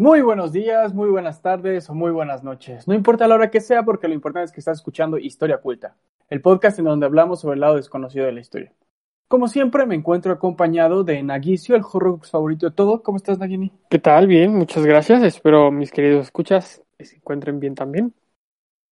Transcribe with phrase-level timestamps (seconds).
[0.00, 2.88] Muy buenos días, muy buenas tardes o muy buenas noches.
[2.88, 5.94] No importa la hora que sea porque lo importante es que estás escuchando Historia Culta,
[6.30, 8.72] el podcast en donde hablamos sobre el lado desconocido de la historia.
[9.28, 13.02] Como siempre me encuentro acompañado de Nagicio, el Horrocrux favorito de todo.
[13.02, 13.72] ¿Cómo estás, Nagini?
[13.90, 14.26] ¿Qué tal?
[14.26, 15.22] Bien, muchas gracias.
[15.22, 18.14] Espero mis queridos escuchas se encuentren bien también.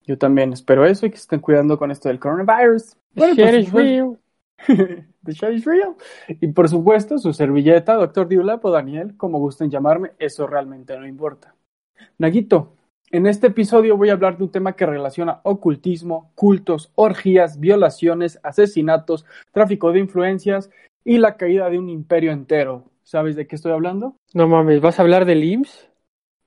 [0.02, 2.98] Yo también espero eso y que se estén cuidando con esto del coronavirus.
[3.14, 4.18] Bueno, real.
[4.66, 5.94] The shit is real.
[6.28, 11.06] Y por supuesto, su servilleta, Doctor Diulap o Daniel, como gusten llamarme, eso realmente no
[11.06, 11.54] importa.
[12.18, 12.74] Naguito,
[13.10, 18.38] en este episodio voy a hablar de un tema que relaciona ocultismo, cultos, orgías, violaciones,
[18.42, 20.70] asesinatos, tráfico de influencias
[21.04, 22.84] y la caída de un imperio entero.
[23.02, 24.16] ¿Sabes de qué estoy hablando?
[24.34, 25.88] No mames, ¿vas a hablar del IMSS?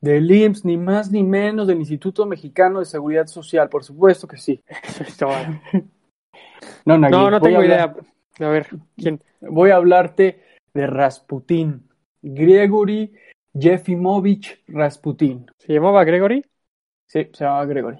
[0.01, 4.37] Del IMSS, ni más ni menos, del Instituto Mexicano de Seguridad Social, por supuesto que
[4.37, 4.61] sí.
[6.85, 7.93] no, no, no tengo idea.
[8.39, 9.21] A ver, ¿quién?
[9.41, 10.41] Voy a hablarte
[10.73, 11.89] de Rasputín,
[12.21, 13.13] Gregory
[13.53, 15.45] Yefimovich Rasputín.
[15.57, 16.45] ¿Se llamaba Gregory?
[17.07, 17.99] Sí, se llamaba Gregory.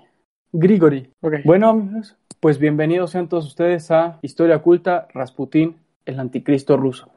[0.54, 1.10] Grigori.
[1.22, 1.42] Okay.
[1.44, 7.12] Bueno, amigos, pues bienvenidos sean todos ustedes a Historia Oculta, Rasputín, el anticristo ruso.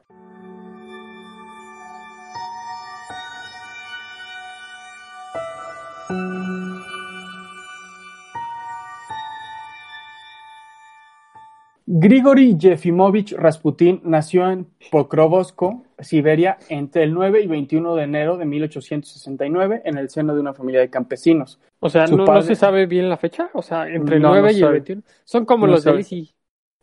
[12.05, 18.45] Grigori Yefimovich Rasputin nació en Pokrovskoye, Siberia, entre el 9 y 21 de enero de
[18.45, 21.59] 1869 en el seno de una familia de campesinos.
[21.79, 22.41] O sea, ¿no, padre...
[22.41, 23.49] ¿no, se sabe bien la fecha?
[23.53, 25.01] O sea, entre el no, 9 no y el 21.
[25.23, 26.29] Son como los de Lizzie.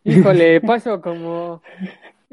[0.03, 1.63] Híjole, paso como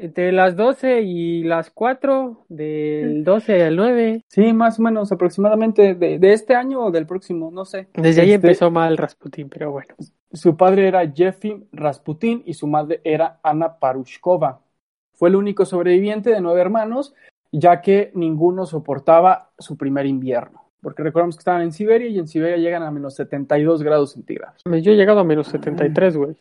[0.00, 4.24] entre las 12 y las 4, del 12 al 9.
[4.28, 7.88] Sí, más o menos, aproximadamente de, de este año o del próximo, no sé.
[7.94, 8.46] Desde ahí este...
[8.46, 9.94] empezó mal Rasputin, pero bueno.
[10.32, 14.60] Su padre era Jefim Rasputin y su madre era Ana Parushkova.
[15.12, 17.14] Fue el único sobreviviente de nueve hermanos,
[17.52, 20.64] ya que ninguno soportaba su primer invierno.
[20.80, 24.62] Porque recordamos que estaban en Siberia y en Siberia llegan a menos 72 grados centígrados.
[24.64, 26.36] Yo he llegado a menos 73, güey.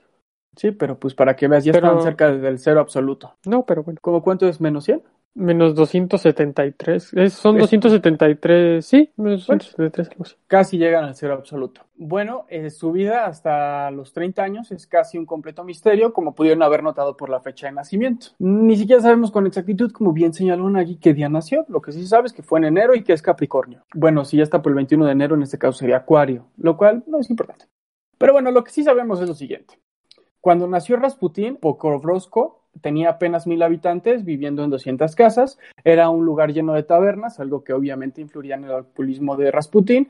[0.60, 1.88] Sí, pero pues para que veas, ya pero...
[1.88, 3.34] estaban cerca del cero absoluto.
[3.46, 3.98] No, pero bueno.
[4.02, 5.02] ¿Cómo cuánto es menos 100?
[5.36, 7.14] Menos 273.
[7.14, 7.62] Es, son es...
[7.62, 10.10] 273, sí, menos 273.
[10.18, 11.84] Bueno, casi llegan al cero absoluto.
[11.96, 16.62] Bueno, eh, su vida hasta los 30 años es casi un completo misterio, como pudieron
[16.62, 18.28] haber notado por la fecha de nacimiento.
[18.40, 21.64] Ni siquiera sabemos con exactitud, como bien señaló Nagui, qué día nació.
[21.70, 23.86] Lo que sí sabes es que fue en enero y que es Capricornio.
[23.94, 26.76] Bueno, si ya está por el 21 de enero, en este caso sería Acuario, lo
[26.76, 27.64] cual no es importante.
[28.18, 29.80] Pero bueno, lo que sí sabemos es lo siguiente.
[30.42, 35.60] Cuando nació Rasputín, Pokrovskoye tenía apenas mil habitantes, viviendo en 200 casas.
[35.84, 40.10] Era un lugar lleno de tabernas, algo que obviamente influiría en el alcoholismo de Rasputín.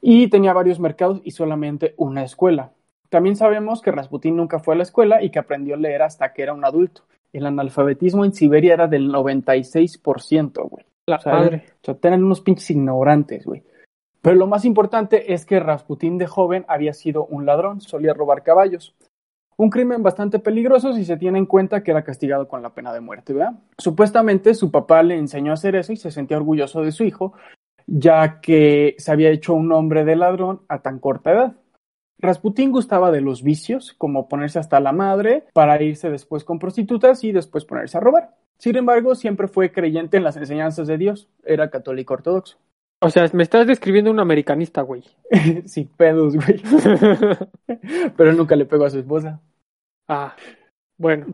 [0.00, 2.72] Y tenía varios mercados y solamente una escuela.
[3.08, 6.32] También sabemos que Rasputín nunca fue a la escuela y que aprendió a leer hasta
[6.32, 7.02] que era un adulto.
[7.32, 10.84] El analfabetismo en Siberia era del 96%, güey.
[11.06, 11.64] La o sea, madre.
[11.82, 13.64] O sea, tenían unos pinches ignorantes, güey.
[14.20, 18.42] Pero lo más importante es que Rasputín de joven había sido un ladrón, solía robar
[18.42, 18.94] caballos.
[19.60, 22.92] Un crimen bastante peligroso si se tiene en cuenta que era castigado con la pena
[22.92, 23.54] de muerte, ¿verdad?
[23.76, 27.32] Supuestamente su papá le enseñó a hacer eso y se sentía orgulloso de su hijo,
[27.88, 31.56] ya que se había hecho un hombre de ladrón a tan corta edad.
[32.20, 37.24] Rasputín gustaba de los vicios, como ponerse hasta la madre para irse después con prostitutas
[37.24, 38.36] y después ponerse a robar.
[38.58, 42.58] Sin embargo, siempre fue creyente en las enseñanzas de Dios, era católico ortodoxo.
[43.00, 45.04] O sea, me estás describiendo un americanista, güey.
[45.66, 46.60] sí, pedos, güey.
[48.16, 49.40] Pero nunca le pegó a su esposa.
[50.08, 50.34] Ah,
[50.96, 51.26] bueno.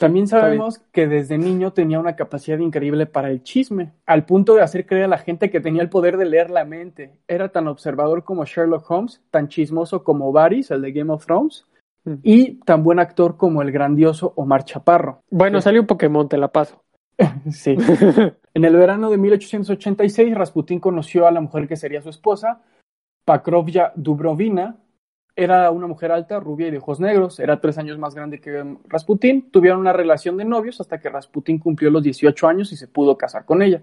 [0.00, 4.62] También sabemos que desde niño tenía una capacidad increíble para el chisme, al punto de
[4.62, 7.18] hacer creer a la gente que tenía el poder de leer la mente.
[7.28, 11.66] Era tan observador como Sherlock Holmes, tan chismoso como Varys, el de Game of Thrones,
[12.04, 12.14] mm.
[12.22, 15.22] y tan buen actor como el grandioso Omar Chaparro.
[15.30, 15.64] Bueno, sí.
[15.64, 16.82] salió un Pokémon, te la paso.
[17.50, 17.76] sí.
[18.54, 22.62] En el verano de 1886, Rasputín conoció a la mujer que sería su esposa,
[23.26, 24.76] Pakrovya Dubrovina.
[25.36, 27.40] Era una mujer alta, rubia y de ojos negros.
[27.40, 29.50] Era tres años más grande que Rasputín.
[29.50, 33.16] Tuvieron una relación de novios hasta que Rasputín cumplió los 18 años y se pudo
[33.16, 33.82] casar con ella.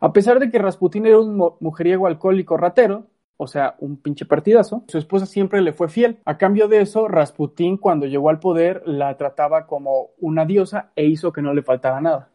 [0.00, 3.06] A pesar de que Rasputín era un mujeriego alcohólico ratero,
[3.36, 6.18] o sea, un pinche partidazo, su esposa siempre le fue fiel.
[6.24, 11.04] A cambio de eso, Rasputín, cuando llegó al poder, la trataba como una diosa e
[11.06, 12.28] hizo que no le faltara nada.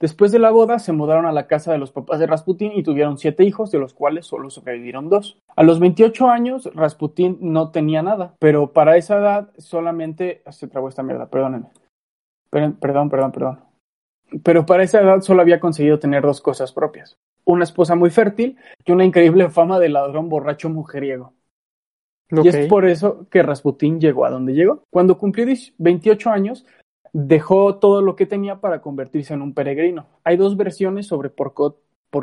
[0.00, 2.82] Después de la boda, se mudaron a la casa de los papás de Rasputín y
[2.82, 5.38] tuvieron siete hijos, de los cuales solo sobrevivieron dos.
[5.54, 10.42] A los 28 años, Rasputín no tenía nada, pero para esa edad solamente...
[10.50, 11.68] Se trabó esta mierda, perdónenme.
[12.48, 13.60] Perdón, perdón, perdón.
[14.42, 17.18] Pero para esa edad solo había conseguido tener dos cosas propias.
[17.44, 21.34] Una esposa muy fértil y una increíble fama de ladrón borracho mujeriego.
[22.32, 22.44] Okay.
[22.44, 24.84] Y es por eso que Rasputín llegó a donde llegó.
[24.90, 25.46] Cuando cumplió
[25.78, 26.64] 28 años,
[27.12, 30.06] dejó todo lo que tenía para convertirse en un peregrino.
[30.24, 31.54] Hay dos versiones sobre por,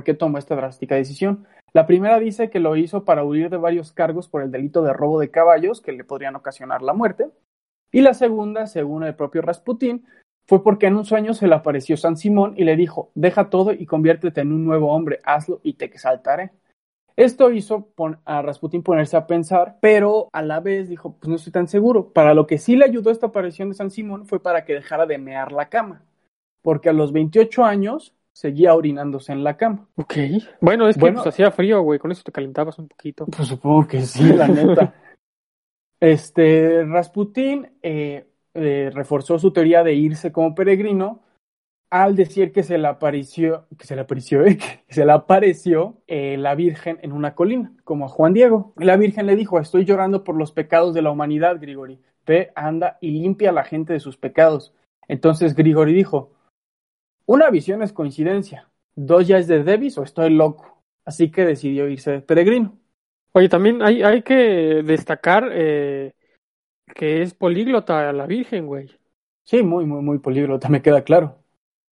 [0.04, 1.46] qué tomó esta drástica decisión.
[1.74, 4.94] La primera dice que lo hizo para huir de varios cargos por el delito de
[4.94, 7.30] robo de caballos que le podrían ocasionar la muerte.
[7.92, 10.06] Y la segunda, según el propio Rasputín,
[10.48, 13.74] fue porque en un sueño se le apareció San Simón y le dijo, deja todo
[13.74, 16.52] y conviértete en un nuevo hombre, hazlo y te exaltaré.
[17.18, 17.90] Esto hizo
[18.26, 22.14] a Rasputín ponerse a pensar, pero a la vez dijo, pues no estoy tan seguro.
[22.14, 25.08] Para lo que sí le ayudó esta aparición de San Simón fue para que dejara
[25.08, 26.04] de mear la cama,
[26.62, 29.88] porque a los 28 años seguía orinándose en la cama.
[29.96, 30.14] Ok.
[30.62, 33.26] Bueno, es que pues, hacía frío, güey, con eso te calentabas un poquito.
[33.26, 34.94] Pues supongo que sí, la neta.
[36.00, 41.24] este, Rasputín eh, eh, reforzó su teoría de irse como peregrino
[41.90, 44.44] al decir que se le apareció, que se le apareció,
[44.88, 48.74] que se le apareció eh, la Virgen en una colina, como a Juan Diego.
[48.78, 52.00] La Virgen le dijo, estoy llorando por los pecados de la humanidad, Grigori.
[52.26, 54.74] Ve, anda y limpia a la gente de sus pecados.
[55.08, 56.34] Entonces Grigori dijo,
[57.26, 58.70] una visión es coincidencia.
[58.96, 60.82] Dos ya es de Davis o estoy loco.
[61.06, 62.78] Así que decidió irse de peregrino.
[63.32, 66.14] Oye, también hay, hay que destacar eh,
[66.96, 68.90] que es políglota la Virgen, güey.
[69.46, 71.38] Sí, muy, muy, muy políglota, me queda claro.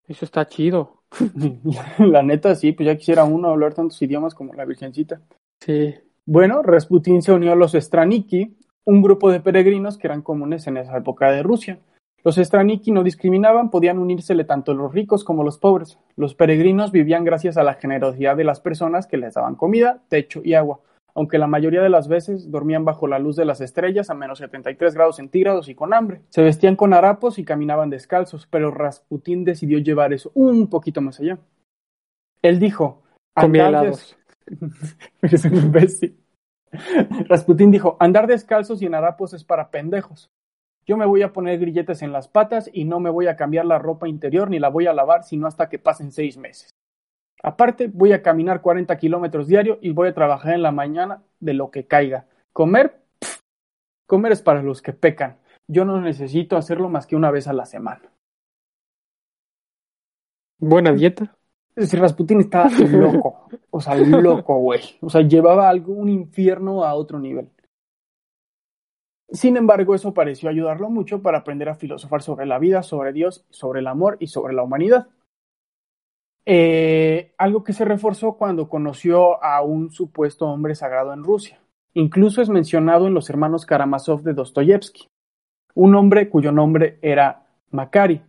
[0.08, 1.02] Eso está chido.
[1.98, 5.20] la neta, sí, pues ya quisiera uno hablar tantos idiomas como la Virgencita.
[5.60, 5.94] Sí.
[6.24, 10.76] Bueno, Rasputín se unió a los Straniki, un grupo de peregrinos que eran comunes en
[10.76, 11.78] esa época de Rusia.
[12.24, 15.98] Los Straniki no discriminaban, podían unírsele tanto los ricos como los pobres.
[16.16, 20.40] Los peregrinos vivían gracias a la generosidad de las personas que les daban comida, techo
[20.44, 20.80] y agua,
[21.16, 24.38] aunque la mayoría de las veces dormían bajo la luz de las estrellas a menos
[24.38, 26.20] 73 grados centígrados y con hambre.
[26.28, 31.18] Se vestían con harapos y caminaban descalzos, pero Rasputín decidió llevar eso un poquito más
[31.18, 31.38] allá.
[32.42, 33.02] Él dijo,
[33.34, 34.14] comía helados.
[35.22, 36.18] es un imbécil.
[37.28, 40.30] Rasputín dijo, andar descalzos y en harapos es para pendejos.
[40.84, 43.64] Yo me voy a poner grilletes en las patas y no me voy a cambiar
[43.64, 46.68] la ropa interior ni la voy a lavar sino hasta que pasen seis meses.
[47.42, 51.54] Aparte, voy a caminar 40 kilómetros diario y voy a trabajar en la mañana de
[51.54, 52.26] lo que caiga.
[52.52, 53.00] Comer,
[54.06, 55.38] comer es para los que pecan.
[55.68, 58.02] Yo no necesito hacerlo más que una vez a la semana.
[60.58, 61.36] Buena dieta.
[61.74, 63.48] Es decir, Rasputin estaba loco.
[63.70, 64.80] O sea, loco, güey.
[65.02, 67.50] O sea, llevaba algo, un infierno a otro nivel.
[69.28, 73.44] Sin embargo, eso pareció ayudarlo mucho para aprender a filosofar sobre la vida, sobre Dios,
[73.50, 75.08] sobre el amor y sobre la humanidad.
[76.48, 81.58] Eh, algo que se reforzó cuando conoció a un supuesto hombre sagrado en Rusia.
[81.92, 85.08] Incluso es mencionado en los hermanos Karamazov de Dostoyevsky,
[85.74, 88.22] un hombre cuyo nombre era Makari.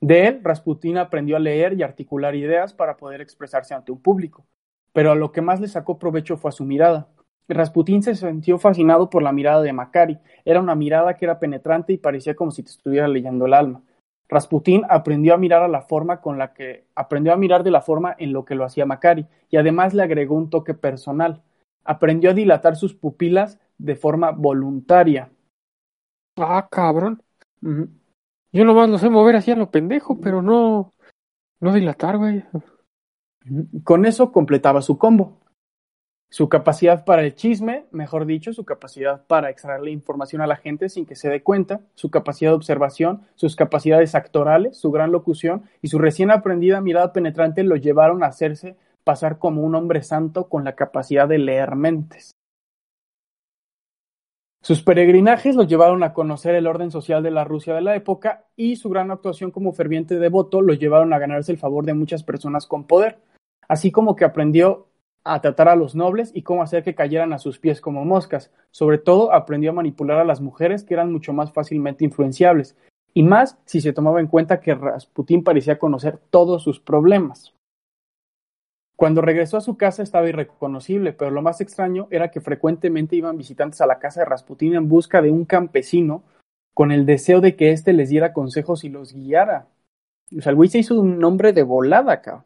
[0.00, 4.46] De él, Rasputin aprendió a leer y articular ideas para poder expresarse ante un público,
[4.92, 7.08] pero a lo que más le sacó provecho fue a su mirada.
[7.48, 10.18] Rasputín se sintió fascinado por la mirada de Macari.
[10.44, 13.82] Era una mirada que era penetrante y parecía como si te estuviera leyendo el alma.
[14.28, 17.82] Rasputín aprendió a mirar a la forma con la que aprendió a mirar de la
[17.82, 21.42] forma en lo que lo hacía Macari y además le agregó un toque personal.
[21.84, 25.30] Aprendió a dilatar sus pupilas de forma voluntaria.
[26.36, 27.22] Ah, cabrón.
[27.60, 30.92] Yo nomás lo sé mover así a lo pendejo, pero no
[31.60, 32.44] no dilatar, güey.
[33.84, 35.43] Con eso completaba su combo
[36.30, 40.88] su capacidad para el chisme, mejor dicho, su capacidad para extraerle información a la gente
[40.88, 45.62] sin que se dé cuenta, su capacidad de observación, sus capacidades actorales, su gran locución
[45.80, 50.48] y su recién aprendida mirada penetrante lo llevaron a hacerse pasar como un hombre santo
[50.48, 52.32] con la capacidad de leer mentes.
[54.64, 58.46] Sus peregrinajes lo llevaron a conocer el orden social de la Rusia de la época
[58.56, 62.24] y su gran actuación como ferviente devoto lo llevaron a ganarse el favor de muchas
[62.24, 63.18] personas con poder,
[63.68, 64.86] así como que aprendió
[65.24, 68.52] a tratar a los nobles y cómo hacer que cayeran a sus pies como moscas.
[68.70, 72.76] Sobre todo aprendió a manipular a las mujeres que eran mucho más fácilmente influenciables,
[73.14, 77.54] y más si se tomaba en cuenta que Rasputín parecía conocer todos sus problemas.
[78.96, 83.38] Cuando regresó a su casa estaba irreconocible, pero lo más extraño era que frecuentemente iban
[83.38, 86.22] visitantes a la casa de Rasputín en busca de un campesino
[86.74, 89.68] con el deseo de que éste les diera consejos y los guiara.
[90.36, 92.44] O sea, el se hizo un nombre de volada, cabrón.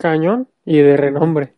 [0.00, 1.54] Cañón y de renombre.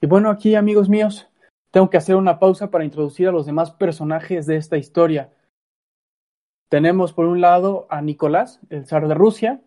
[0.00, 1.28] Y bueno, aquí, amigos míos,
[1.72, 5.32] tengo que hacer una pausa para introducir a los demás personajes de esta historia.
[6.68, 9.62] Tenemos por un lado a Nicolás, el zar de Rusia.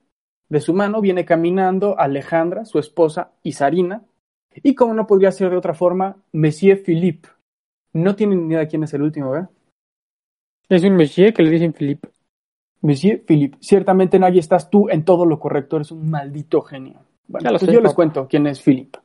[0.48, 4.06] De su mano viene caminando Alejandra, su esposa, y Sarina.
[4.56, 7.28] Y como no podría ser de otra forma, Monsieur Philippe.
[7.92, 9.46] No tienen ni idea quién es el último, ¿eh?
[10.70, 12.10] Es un Monsieur que le dicen Philippe.
[12.82, 17.02] Monsieur Philippe, ciertamente nadie estás tú en todo lo correcto, eres un maldito genio.
[17.28, 19.00] Bueno, pues yo les cuento quién es Philippe.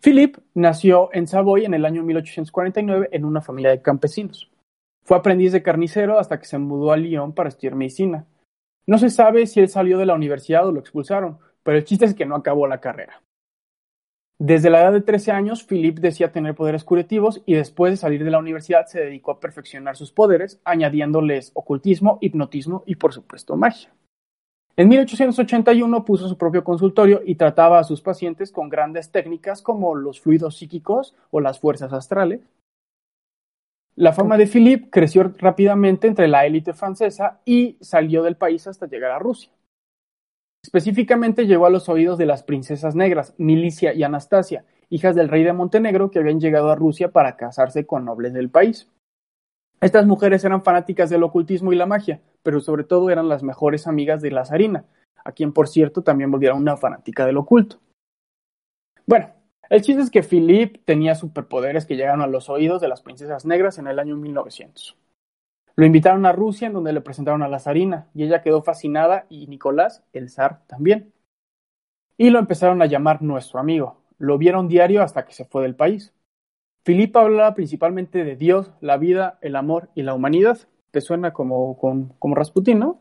[0.00, 4.50] Philippe nació en Savoy en el año 1849 en una familia de campesinos.
[5.02, 8.26] Fue aprendiz de carnicero hasta que se mudó a Lyon para estudiar medicina.
[8.86, 12.04] No se sabe si él salió de la universidad o lo expulsaron, Pero el chiste
[12.06, 13.20] es que no acabó la carrera.
[14.40, 18.22] Desde la edad de 13 años, Philippe decía tener poderes curativos y después de salir
[18.22, 23.56] de la universidad se dedicó a perfeccionar sus poderes, añadiéndoles ocultismo, hipnotismo y por supuesto
[23.56, 23.90] magia.
[24.76, 29.96] En 1881 puso su propio consultorio y trataba a sus pacientes con grandes técnicas como
[29.96, 32.42] los fluidos psíquicos o las fuerzas astrales.
[33.96, 38.86] La fama de Philippe creció rápidamente entre la élite francesa y salió del país hasta
[38.86, 39.50] llegar a Rusia.
[40.68, 45.42] Específicamente llegó a los oídos de las princesas negras, Milicia y Anastasia, hijas del rey
[45.42, 48.86] de Montenegro que habían llegado a Rusia para casarse con nobles del país.
[49.80, 53.86] Estas mujeres eran fanáticas del ocultismo y la magia, pero sobre todo eran las mejores
[53.86, 54.84] amigas de la zarina,
[55.24, 57.78] a quien por cierto también volviera una fanática del oculto.
[59.06, 59.30] Bueno,
[59.70, 63.46] el chiste es que Philippe tenía superpoderes que llegaron a los oídos de las princesas
[63.46, 64.98] negras en el año 1900.
[65.78, 69.26] Lo invitaron a Rusia, en donde le presentaron a la zarina, y ella quedó fascinada,
[69.28, 71.12] y Nicolás, el zar, también.
[72.16, 74.00] Y lo empezaron a llamar nuestro amigo.
[74.18, 76.12] Lo vieron diario hasta que se fue del país.
[76.84, 80.58] Filipe hablaba principalmente de Dios, la vida, el amor y la humanidad.
[80.90, 83.00] Te suena como, como Rasputín, ¿no?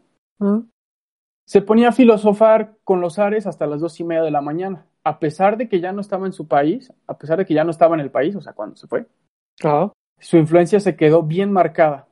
[1.47, 4.85] Se ponía a filosofar con los zares hasta las dos y media de la mañana,
[5.03, 7.63] a pesar de que ya no estaba en su país, a pesar de que ya
[7.63, 9.07] no estaba en el país, o sea, cuando se fue.
[10.19, 12.06] Su influencia se quedó bien marcada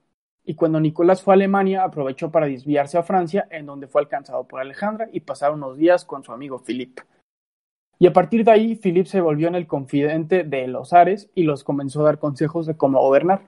[0.45, 4.47] y cuando Nicolás fue a Alemania aprovechó para desviarse a Francia, en donde fue alcanzado
[4.47, 7.03] por Alejandra y pasaron unos días con su amigo Philippe.
[7.97, 11.43] Y a partir de ahí, Philippe se volvió en el confidente de los Ares y
[11.43, 13.47] los comenzó a dar consejos de cómo gobernar.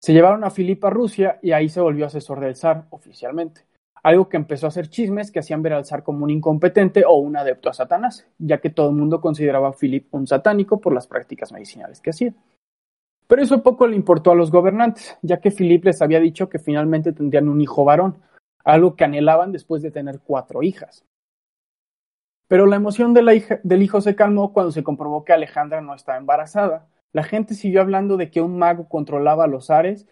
[0.00, 3.66] Se llevaron a Philippe a Rusia y ahí se volvió asesor del zar oficialmente,
[4.02, 7.14] algo que empezó a hacer chismes que hacían ver al zar como un incompetente o
[7.14, 10.92] un adepto a Satanás, ya que todo el mundo consideraba a Philippe un satánico por
[10.92, 12.34] las prácticas medicinales que hacía.
[13.34, 16.60] Pero eso poco le importó a los gobernantes, ya que Philip les había dicho que
[16.60, 18.22] finalmente tendrían un hijo varón,
[18.62, 21.04] algo que anhelaban después de tener cuatro hijas.
[22.46, 26.86] Pero la emoción del hijo se calmó cuando se comprobó que Alejandra no estaba embarazada.
[27.12, 30.06] La gente siguió hablando de que un mago controlaba los ares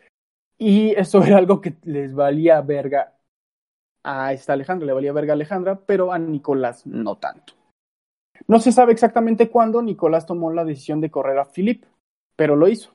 [0.59, 3.15] y eso era algo que les valía verga
[4.03, 7.53] a esta Alejandra, le valía verga a Alejandra, pero a Nicolás no tanto.
[8.49, 11.85] No se sabe exactamente cuándo Nicolás tomó la decisión de correr a Philip,
[12.35, 12.93] pero lo hizo.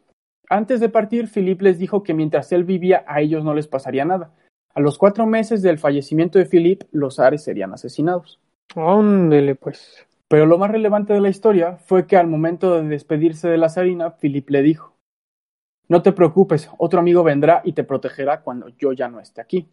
[0.49, 4.05] Antes de partir, Philip les dijo que mientras él vivía a ellos no les pasaría
[4.05, 4.31] nada.
[4.73, 8.39] A los cuatro meses del fallecimiento de Philip, los Ares serían asesinados.
[8.75, 10.05] Ándele, pues.
[10.27, 13.69] Pero lo más relevante de la historia fue que al momento de despedirse de la
[13.69, 14.93] zarina, Philip le dijo:
[15.87, 19.69] No te preocupes, otro amigo vendrá y te protegerá cuando yo ya no esté aquí.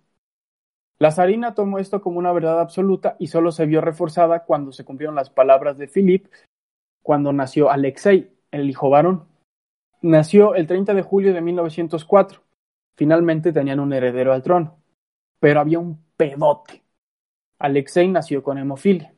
[0.99, 4.85] La zarina tomó esto como una verdad absoluta y solo se vio reforzada cuando se
[4.85, 6.27] cumplieron las palabras de Philip
[7.03, 9.27] cuando nació Alexei, el hijo varón.
[10.05, 12.43] Nació el 30 de julio de 1904.
[12.95, 14.77] Finalmente tenían un heredero al trono.
[15.41, 16.85] Pero había un pedote.
[17.59, 19.15] Alexei nació con hemofilia.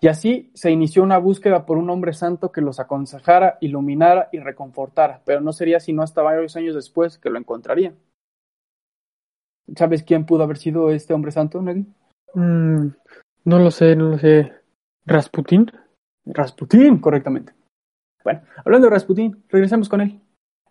[0.00, 4.38] Y así se inició una búsqueda por un hombre santo que los aconsejara, iluminara y
[4.38, 7.98] reconfortara, pero no sería sino hasta varios años después que lo encontrarían.
[9.76, 11.86] ¿Sabes quién pudo haber sido este hombre santo, Nelly?
[12.32, 12.86] Mm,
[13.44, 14.54] no lo sé, no lo sé.
[15.04, 15.70] ¿Rasputín?
[16.24, 17.59] Rasputín, correctamente.
[18.24, 20.20] Bueno, hablando de Rasputín, regresemos con él.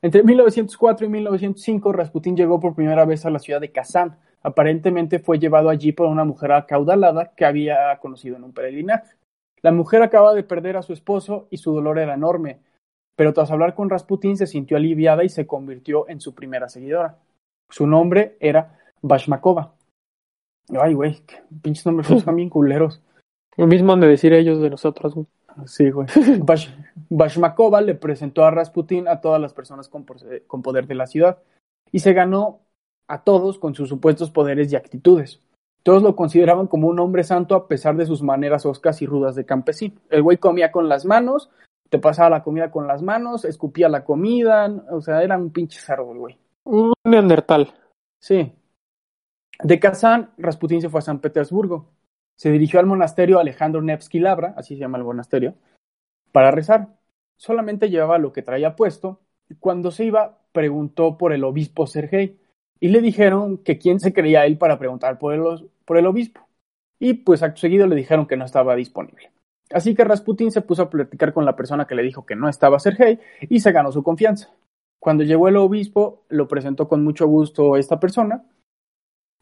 [0.01, 4.17] Entre 1904 y 1905, Rasputín llegó por primera vez a la ciudad de Kazán.
[4.41, 9.15] Aparentemente fue llevado allí por una mujer acaudalada que había conocido en un peregrinaje.
[9.61, 12.61] La mujer acaba de perder a su esposo y su dolor era enorme,
[13.17, 17.17] pero tras hablar con Rasputín se sintió aliviada y se convirtió en su primera seguidora.
[17.69, 19.73] Su nombre era Bashmakova.
[20.79, 21.21] Ay, güey,
[21.61, 23.01] pinches nombres son bien culeros.
[23.57, 25.27] Lo mismo han de decir ellos de nosotros, güey.
[25.65, 26.07] Sí, güey.
[27.09, 31.39] Bashmakova le presentó a Rasputin a todas las personas con, poder de la ciudad
[31.91, 32.61] y se ganó
[33.07, 35.41] a todos con sus supuestos poderes y actitudes.
[35.83, 39.35] Todos lo consideraban como un hombre santo a pesar de sus maneras oscas y rudas
[39.35, 39.99] de campesino.
[40.09, 41.49] El güey comía con las manos,
[41.89, 45.79] te pasaba la comida con las manos, escupía la comida, o sea, era un pinche
[45.91, 46.37] el güey.
[46.65, 47.73] Un neandertal.
[48.19, 48.51] Sí.
[49.63, 51.87] De Kazán, Rasputin se fue a San Petersburgo
[52.39, 55.55] se dirigió al monasterio Alejandro Nevsky Labra, así se llama el monasterio,
[56.31, 56.88] para rezar.
[57.36, 59.19] Solamente llevaba lo que traía puesto
[59.50, 62.39] y cuando se iba preguntó por el obispo Sergei
[62.79, 66.48] y le dijeron que quién se creía él para preguntar por el, obispo.
[66.98, 69.31] Y pues acto seguido le dijeron que no estaba disponible.
[69.74, 72.48] Así que Rasputin se puso a platicar con la persona que le dijo que no
[72.48, 73.19] estaba Sergei
[73.50, 74.50] y se ganó su confianza.
[74.98, 78.46] Cuando llegó el obispo, lo presentó con mucho gusto esta persona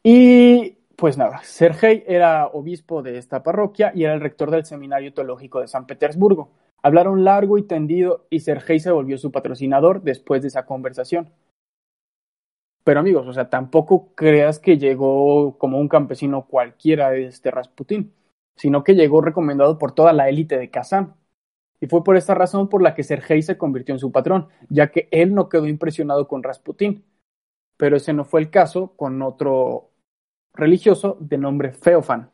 [0.01, 5.13] y pues nada, Sergei era obispo de esta parroquia y era el rector del Seminario
[5.13, 6.49] Teológico de San Petersburgo.
[6.81, 11.31] Hablaron largo y tendido y Sergei se volvió su patrocinador después de esa conversación.
[12.83, 18.13] Pero amigos, o sea, tampoco creas que llegó como un campesino cualquiera de este Rasputín.
[18.55, 21.15] sino que llegó recomendado por toda la élite de Kazán.
[21.81, 24.91] Y fue por esta razón por la que Sergei se convirtió en su patrón, ya
[24.91, 27.05] que él no quedó impresionado con Rasputín.
[27.77, 29.86] Pero ese no fue el caso con otro
[30.57, 32.29] religioso de nombre Feofan,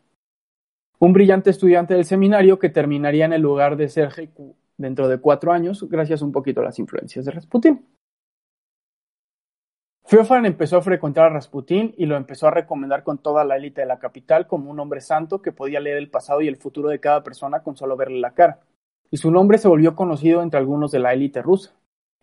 [0.99, 4.29] un brillante estudiante del seminario que terminaría en el lugar de Sergei
[4.77, 7.85] dentro de cuatro años, gracias un poquito a las influencias de Rasputín.
[10.05, 13.81] Feofan empezó a frecuentar a Rasputín y lo empezó a recomendar con toda la élite
[13.81, 16.89] de la capital como un hombre santo que podía leer el pasado y el futuro
[16.89, 18.59] de cada persona con solo verle la cara
[19.13, 21.75] y su nombre se volvió conocido entre algunos de la élite rusa,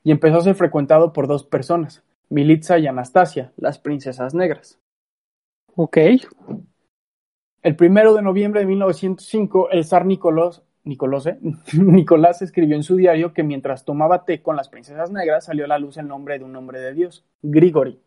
[0.03, 4.81] y empezó a ser frecuentado por dos personas, Militza y Anastasia, las princesas negras.
[5.83, 5.97] Ok.
[7.63, 11.27] El primero de noviembre de 1905, el zar Nicolás, Nicolás,
[11.73, 15.69] Nicolás escribió en su diario que mientras tomaba té con las princesas negras salió a
[15.69, 17.99] la luz el nombre de un hombre de Dios, Grigori.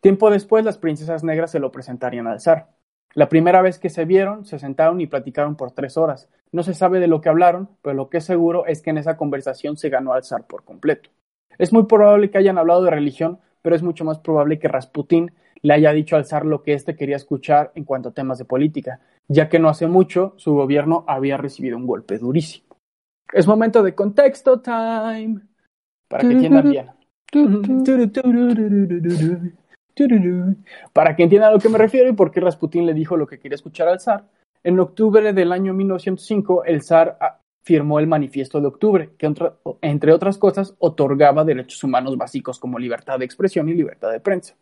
[0.00, 2.68] Tiempo después, las princesas negras se lo presentarían al zar.
[3.14, 6.28] La primera vez que se vieron, se sentaron y platicaron por tres horas.
[6.52, 8.98] No se sabe de lo que hablaron, pero lo que es seguro es que en
[8.98, 11.08] esa conversación se ganó al zar por completo.
[11.56, 15.32] Es muy probable que hayan hablado de religión, pero es mucho más probable que Rasputín
[15.64, 18.44] le haya dicho al zar lo que éste quería escuchar en cuanto a temas de
[18.44, 22.76] política, ya que no hace mucho su gobierno había recibido un golpe durísimo.
[23.32, 25.40] Es momento de contexto time
[26.06, 26.90] para que entiendan bien.
[30.92, 33.26] Para que entiendan a lo que me refiero y por qué Rasputín le dijo lo
[33.26, 34.28] que quería escuchar al zar,
[34.62, 39.32] en octubre del año 1905 el zar ah, firmó el Manifiesto de Octubre, que
[39.80, 44.56] entre otras cosas otorgaba derechos humanos básicos como libertad de expresión y libertad de prensa.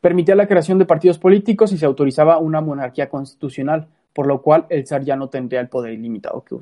[0.00, 4.66] Permitía la creación de partidos políticos y se autorizaba una monarquía constitucional, por lo cual
[4.70, 6.56] el zar ya no tendría el poder ilimitado que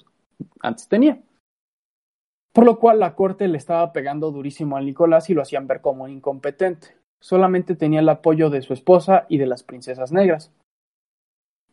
[0.61, 1.21] antes tenía.
[2.53, 5.81] Por lo cual la corte le estaba pegando durísimo a Nicolás y lo hacían ver
[5.81, 10.53] como incompetente solamente tenía el apoyo de su esposa y de las princesas negras.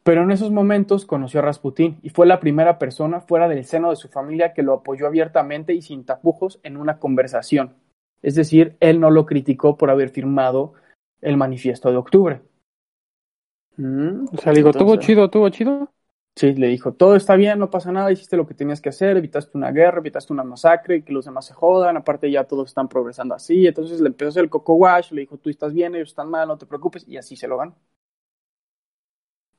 [0.03, 3.89] Pero en esos momentos conoció a Rasputín y fue la primera persona fuera del seno
[3.89, 7.74] de su familia que lo apoyó abiertamente y sin tapujos en una conversación.
[8.22, 10.74] Es decir, él no lo criticó por haber firmado
[11.25, 12.42] el manifiesto de octubre.
[13.77, 15.92] Mm, o sea, digo, ¿tuvo chido, tuvo chido?
[16.35, 19.18] Sí, le dijo, todo está bien, no pasa nada, hiciste lo que tenías que hacer,
[19.18, 22.70] evitaste una guerra, evitaste una masacre, y que los demás se jodan, aparte ya todos
[22.70, 25.74] están progresando así, entonces le empezó a hacer el coco wash, le dijo, tú estás
[25.74, 27.75] bien, ellos están mal, no te preocupes, y así se lo ganó.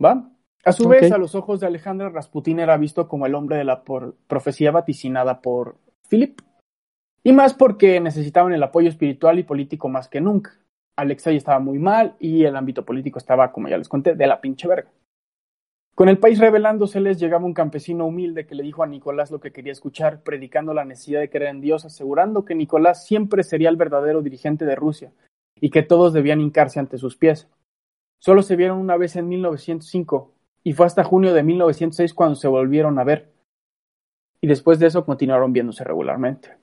[0.02, 0.30] ¿Va?
[0.64, 3.64] A su vez, a los ojos de Alejandra, Rasputín era visto como el hombre de
[3.64, 5.78] la profecía vaticinada por
[6.10, 6.40] Philip,
[7.24, 10.60] y más porque necesitaban el apoyo espiritual y político más que nunca.
[10.96, 14.40] Alexei estaba muy mal y el ámbito político estaba, como ya les conté, de la
[14.40, 14.90] pinche verga.
[15.94, 19.40] Con el país rebelándose les llegaba un campesino humilde que le dijo a Nicolás lo
[19.40, 23.70] que quería escuchar, predicando la necesidad de creer en Dios, asegurando que Nicolás siempre sería
[23.70, 25.12] el verdadero dirigente de Rusia
[25.58, 27.48] y que todos debían hincarse ante sus pies.
[28.18, 32.48] Solo se vieron una vez en 1905 y fue hasta junio de 1906 cuando se
[32.48, 33.32] volvieron a ver.
[34.42, 36.58] Y después de eso continuaron viéndose regularmente.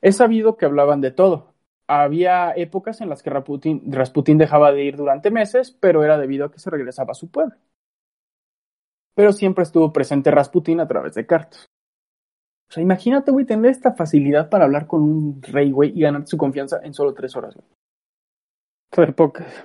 [0.00, 1.55] Es sabido que hablaban de todo.
[1.88, 6.50] Había épocas en las que Rasputín, dejaba de ir durante meses, pero era debido a
[6.50, 7.54] que se regresaba a su pueblo
[9.16, 11.66] pero siempre estuvo presente Rasputin a través de cartas.
[12.68, 16.26] O sea, imagínate, güey, tener esta facilidad para hablar con un rey, güey, y ganar
[16.26, 17.66] su confianza en solo tres horas, güey.
[18.92, 19.64] Fue pocas.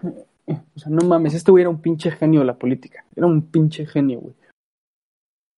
[0.76, 3.06] O sea, no mames, este güey era un pinche genio de la política.
[3.16, 4.34] Era un pinche genio, güey.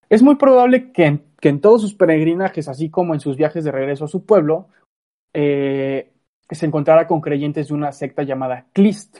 [0.09, 3.63] Es muy probable que en, que en todos sus peregrinajes, así como en sus viajes
[3.63, 4.67] de regreso a su pueblo,
[5.33, 6.12] eh,
[6.55, 9.19] se encontrara con creyentes de una secta llamada Klist.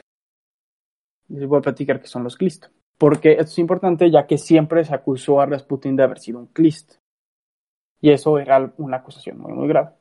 [1.30, 2.67] Les voy a platicar qué son los Klist
[2.98, 6.48] porque esto es importante ya que siempre se acusó a Rasputin de haber sido un
[6.48, 6.96] Klist.
[8.00, 9.91] Y eso era una acusación muy, muy grave.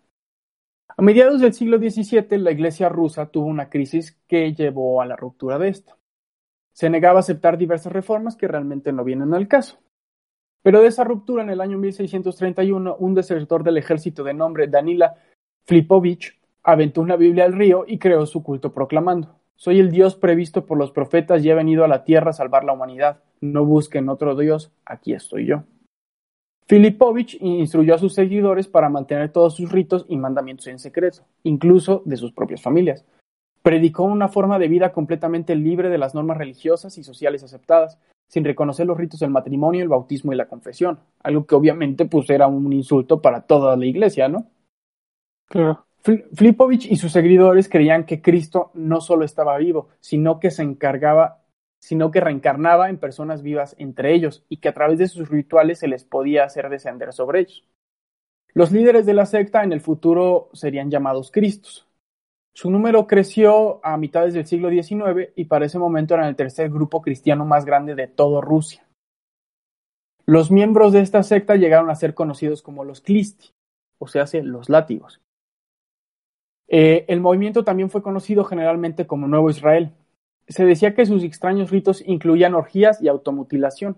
[0.88, 5.16] A mediados del siglo XVII, la iglesia rusa tuvo una crisis que llevó a la
[5.16, 5.96] ruptura de esta.
[6.72, 9.78] Se negaba a aceptar diversas reformas que realmente no vienen al caso.
[10.62, 15.16] Pero de esa ruptura, en el año 1631, un desertor del ejército de nombre Danila
[15.66, 20.66] Flipovich aventó una Biblia al río y creó su culto proclamando soy el Dios previsto
[20.66, 23.20] por los profetas y he venido a la tierra a salvar la humanidad.
[23.40, 25.62] No busquen otro Dios, aquí estoy yo.
[26.66, 32.02] Filipovich instruyó a sus seguidores para mantener todos sus ritos y mandamientos en secreto, incluso
[32.06, 33.04] de sus propias familias.
[33.62, 38.44] Predicó una forma de vida completamente libre de las normas religiosas y sociales aceptadas, sin
[38.44, 42.48] reconocer los ritos del matrimonio, el bautismo y la confesión, algo que obviamente pues era
[42.48, 44.48] un insulto para toda la iglesia, ¿no?
[45.48, 45.86] Claro.
[46.02, 51.44] Flipovich y sus seguidores creían que Cristo no solo estaba vivo, sino que se encargaba,
[51.78, 55.78] sino que reencarnaba en personas vivas entre ellos y que a través de sus rituales
[55.78, 57.64] se les podía hacer descender sobre ellos.
[58.52, 61.86] Los líderes de la secta en el futuro serían llamados Cristos.
[62.52, 66.68] Su número creció a mitades del siglo XIX y para ese momento eran el tercer
[66.68, 68.84] grupo cristiano más grande de toda Rusia.
[70.26, 73.50] Los miembros de esta secta llegaron a ser conocidos como los Clisti,
[73.98, 75.21] o sea, los látigos.
[76.74, 79.92] Eh, el movimiento también fue conocido generalmente como Nuevo Israel.
[80.48, 83.96] Se decía que sus extraños ritos incluían orgías y automutilación.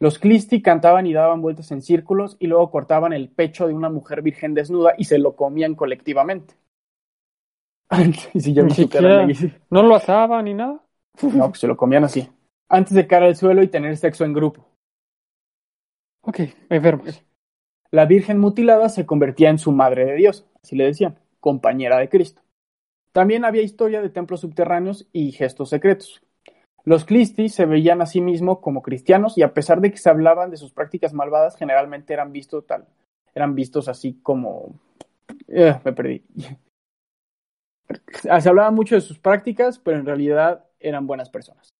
[0.00, 3.88] Los Clisti cantaban y daban vueltas en círculos y luego cortaban el pecho de una
[3.88, 6.54] mujer virgen desnuda y se lo comían colectivamente.
[9.70, 10.84] ¿No lo asaban ni nada?
[11.22, 12.28] No, pues se lo comían así.
[12.68, 14.66] Antes de caer al suelo y tener sexo en grupo.
[16.22, 17.22] Ok, enfermos.
[17.92, 22.08] La Virgen mutilada se convertía en su madre de Dios, así le decían, compañera de
[22.08, 22.42] Cristo.
[23.12, 26.22] También había historia de templos subterráneos y gestos secretos.
[26.84, 30.08] Los Clisti se veían a sí mismos como cristianos y a pesar de que se
[30.08, 32.86] hablaban de sus prácticas malvadas, generalmente eran vistos tal,
[33.34, 34.74] eran vistos así como
[35.48, 36.22] eh, me perdí.
[38.10, 41.70] Se hablaba mucho de sus prácticas, pero en realidad eran buenas personas.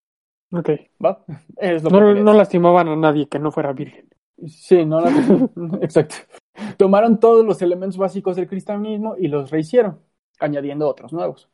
[0.53, 0.71] Ok.
[1.05, 1.25] ¿Va?
[1.91, 4.08] no, lastimaban a nadie que no fuera virgen.
[4.47, 5.01] Sí, no
[5.83, 6.17] Exacto.
[6.77, 10.01] Tomaron todos los elementos básicos del cristianismo y los rehicieron,
[10.39, 11.49] añadiendo otros nuevos.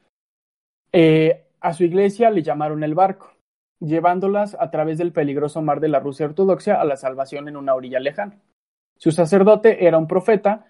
[0.92, 3.32] Eh, a su iglesia le llamaron el barco,
[3.80, 7.74] llevándolas a través del peligroso mar de la Rusia ortodoxa a la salvación en una
[7.74, 8.38] orilla lejana.
[8.96, 10.66] Su sacerdote era un profeta.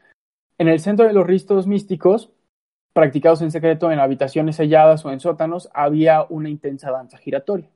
[0.56, 2.30] En el centro de los ritos místicos
[2.92, 7.68] practicados en secreto en habitaciones selladas o en sótanos, había una intensa danza giratoria.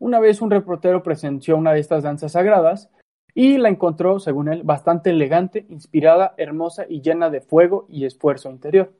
[0.00, 2.90] Una vez un reportero presenció una de estas danzas sagradas
[3.38, 8.50] y la encontró, según él, bastante elegante, inspirada, hermosa y llena de fuego y esfuerzo
[8.50, 8.92] interior.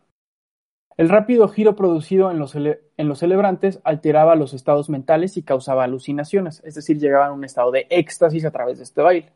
[0.97, 5.83] El rápido giro producido en los, en los celebrantes alteraba los estados mentales y causaba
[5.83, 9.33] alucinaciones, es decir, llegaban a un estado de éxtasis a través de este baile.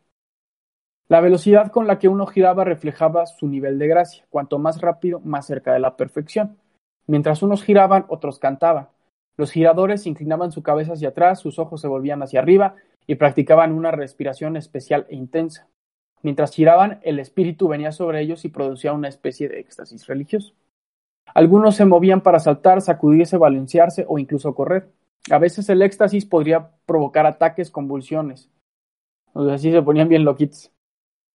[1.09, 5.19] La velocidad con la que uno giraba reflejaba su nivel de gracia, cuanto más rápido,
[5.19, 6.59] más cerca de la perfección.
[7.07, 8.87] Mientras unos giraban, otros cantaban.
[9.35, 12.75] Los giradores inclinaban su cabeza hacia atrás, sus ojos se volvían hacia arriba
[13.07, 15.67] y practicaban una respiración especial e intensa.
[16.21, 20.53] Mientras giraban, el espíritu venía sobre ellos y producía una especie de éxtasis religioso.
[21.33, 24.89] Algunos se movían para saltar, sacudirse, balancearse o incluso correr.
[25.31, 28.49] A veces el éxtasis podría provocar ataques, convulsiones.
[29.33, 30.71] O sea, así se ponían bien loquitos.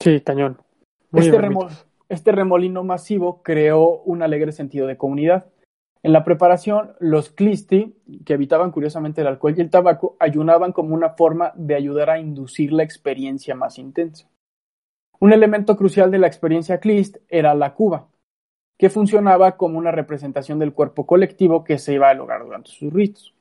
[0.01, 0.59] Sí, cañón.
[1.13, 1.39] Este,
[2.09, 5.47] este, remolino masivo creó un alegre sentido de comunidad.
[6.03, 10.95] En la preparación, los Clisti, que evitaban curiosamente el alcohol y el tabaco, ayunaban como
[10.95, 14.29] una forma de ayudar a inducir la experiencia más intensa.
[15.21, 18.09] Un elemento crucial de la experiencia Clist era la cuba,
[18.79, 22.93] que funcionaba como una representación del cuerpo colectivo que se iba a lograr durante sus
[22.93, 23.35] ritos.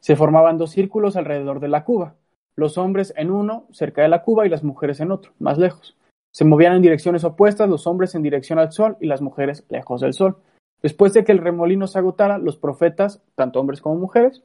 [0.00, 2.14] Se formaban dos círculos alrededor de la cuba,
[2.54, 5.96] los hombres en uno, cerca de la cuba, y las mujeres en otro, más lejos.
[6.32, 10.00] Se movían en direcciones opuestas, los hombres en dirección al sol y las mujeres lejos
[10.00, 10.36] del sol.
[10.82, 14.42] Después de que el remolino se agotara, los profetas, tanto hombres como mujeres,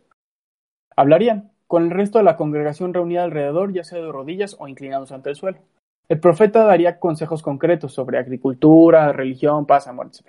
[0.96, 5.12] hablarían, con el resto de la congregación reunida alrededor, ya sea de rodillas o inclinados
[5.12, 5.60] ante el suelo.
[6.08, 10.28] El profeta daría consejos concretos sobre agricultura, religión, paz, amor, etc.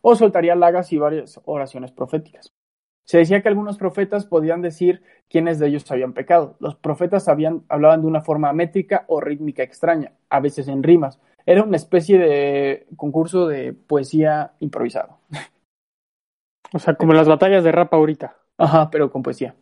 [0.00, 2.52] O soltaría lagas y varias oraciones proféticas.
[3.08, 6.56] Se decía que algunos profetas podían decir quiénes de ellos habían pecado.
[6.58, 11.20] Los profetas hablaban de una forma métrica o rítmica extraña, a veces en rimas.
[11.48, 15.16] Era una especie de concurso de poesía improvisado.
[16.74, 18.36] O sea, como las batallas de rap ahorita.
[18.58, 19.54] Ajá, pero con poesía.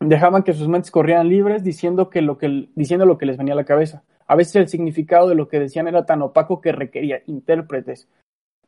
[0.00, 3.54] Dejaban que sus mentes corrieran libres diciendo, que lo que, diciendo lo que les venía
[3.54, 4.02] a la cabeza.
[4.26, 8.06] A veces el significado de lo que decían era tan opaco que requería intérpretes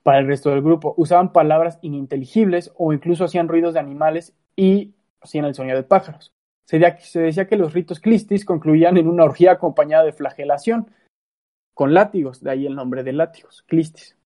[0.03, 0.95] para el resto del grupo.
[0.97, 6.33] Usaban palabras ininteligibles o incluso hacían ruidos de animales y hacían el sonido de pájaros.
[6.65, 6.79] Se,
[7.21, 10.87] decía que los ritos clistis concluían en una orgía acompañada de flagelación,
[11.75, 14.17] con látigos, de ahí el nombre de látigos, clistis.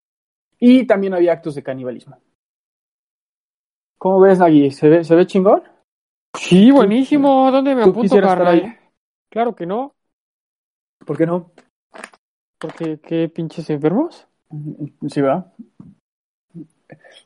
[0.59, 2.19] Y también había actos de canibalismo.
[3.99, 4.71] ¿Cómo ves, Nagui?
[4.71, 5.63] ¿Se ve, ¿Se ve chingón?
[6.35, 7.51] Sí, buenísimo.
[7.51, 8.79] ¿Dónde me apunto, para
[9.31, 9.95] Claro que no.
[11.05, 11.53] ¿Por qué no?
[12.59, 14.27] Porque qué pinches enfermos.
[15.09, 15.53] Sí, va.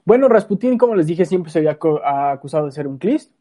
[0.04, 3.32] Bueno, Rasputin, como les dije, siempre se había acusado de ser un Klist.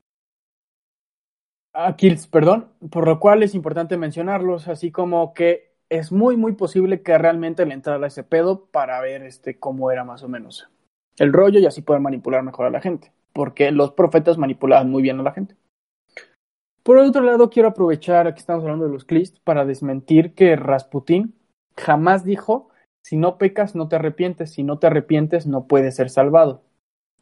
[1.74, 6.54] Ah, Kills, perdón, por lo cual es importante mencionarlos, así como que es muy, muy
[6.54, 10.70] posible que realmente le entrara ese pedo para ver este, cómo era más o menos
[11.18, 15.02] el rollo y así poder manipular mejor a la gente, porque los profetas manipulaban muy
[15.02, 15.56] bien a la gente.
[16.84, 21.36] Por otro lado, quiero aprovechar que estamos hablando de los Klist para desmentir que Rasputin
[21.76, 22.70] jamás dijo
[23.10, 24.52] si no pecas, no te arrepientes.
[24.52, 26.64] Si no te arrepientes, no puedes ser salvado.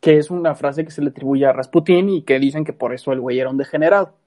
[0.01, 2.93] Que es una frase que se le atribuye a Rasputin y que dicen que por
[2.93, 4.17] eso el güey era un degenerado.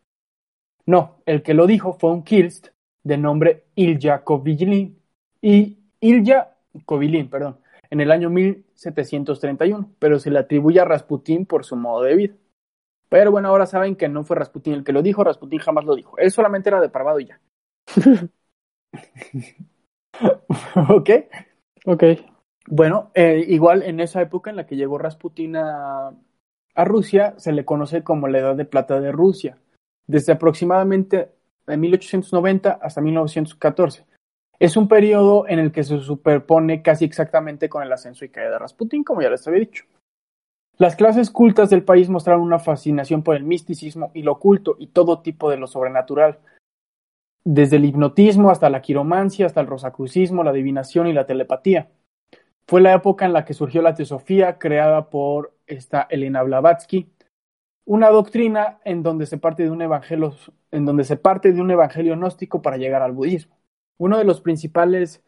[0.87, 2.68] No, el que lo dijo fue un Kilst
[3.02, 4.98] de nombre Ilya Kovilin.
[5.40, 7.58] Y Ilya Kovilin, perdón,
[7.90, 12.34] en el año 1731, pero se le atribuye a Rasputin por su modo de vida.
[13.08, 15.96] Pero bueno, ahora saben que no fue Rasputin el que lo dijo, Rasputin jamás lo
[15.96, 16.16] dijo.
[16.18, 17.40] Él solamente era depravado y ya.
[20.88, 21.10] ok.
[21.86, 22.04] Ok.
[22.68, 26.14] Bueno, eh, igual en esa época en la que llegó Rasputin a,
[26.74, 29.58] a Rusia, se le conoce como la Edad de Plata de Rusia,
[30.06, 31.32] desde aproximadamente
[31.70, 34.04] de 1890 hasta 1914.
[34.59, 38.50] Es un periodo en el que se superpone casi exactamente con el ascenso y caída
[38.50, 39.85] de Rasputin, como ya les había dicho.
[40.76, 44.88] Las clases cultas del país mostraron una fascinación por el misticismo y lo oculto y
[44.88, 46.38] todo tipo de lo sobrenatural,
[47.44, 51.88] desde el hipnotismo hasta la quiromancia, hasta el rosacrucismo, la adivinación y la telepatía.
[52.66, 57.11] Fue la época en la que surgió la teosofía creada por esta Elena Blavatsky,
[57.90, 60.37] una doctrina en donde se parte de un evangelio,
[60.70, 63.59] en donde se parte de un evangelio gnóstico para llegar al budismo.
[63.98, 65.24] Uno de los principales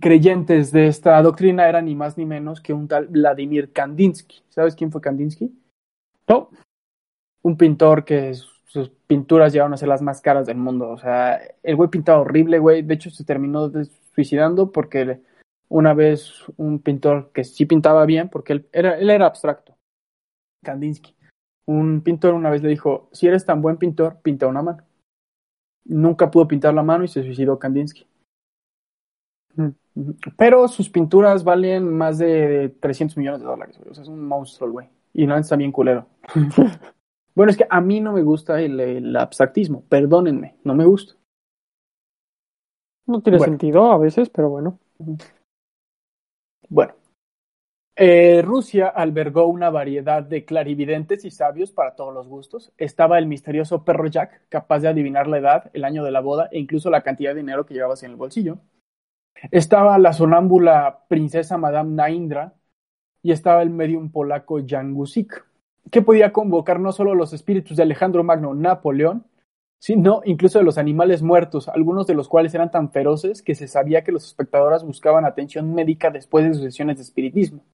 [0.00, 4.44] creyentes de esta doctrina era ni más ni menos que un tal Vladimir Kandinsky.
[4.50, 5.52] ¿Sabes quién fue Kandinsky?
[6.28, 6.50] No.
[7.42, 10.90] Un pintor que sus pinturas llegaron a ser las más caras del mundo.
[10.90, 12.82] O sea, el güey pintaba horrible, güey.
[12.82, 13.68] De hecho, se terminó
[14.14, 15.20] suicidando porque
[15.68, 19.76] una vez un pintor que sí pintaba bien, porque él era, él era abstracto,
[20.62, 21.16] Kandinsky,
[21.66, 24.82] un pintor una vez le dijo, si eres tan buen pintor, pinta una mano.
[25.84, 28.06] Nunca pudo pintar la mano y se suicidó Kandinsky.
[30.36, 34.70] Pero sus pinturas valen más de 300 millones de dólares, O sea, es un monstruo
[34.70, 34.88] güey.
[35.12, 36.06] Y no está bien culero.
[37.34, 39.82] bueno, es que a mí no me gusta el, abstractismo.
[39.88, 41.14] Perdónenme, no me gusta.
[43.06, 44.78] No tiene sentido a veces, pero bueno.
[46.68, 46.94] Bueno,
[47.94, 52.72] eh, Rusia albergó una variedad de clarividentes y sabios para todos los gustos.
[52.78, 56.48] Estaba el misterioso perro Jack, capaz de adivinar la edad, el año de la boda
[56.52, 58.58] e incluso la cantidad de dinero que llevabas en el bolsillo.
[59.50, 62.54] Estaba la sonámbula princesa Madame Naindra
[63.22, 65.44] y estaba el medium polaco Jan Gusik,
[65.90, 69.26] que podía convocar no solo los espíritus de Alejandro Magno Napoleón,
[69.78, 73.66] sino incluso de los animales muertos, algunos de los cuales eran tan feroces que se
[73.66, 77.64] sabía que los espectadores buscaban atención médica después de sus sesiones de espiritismo.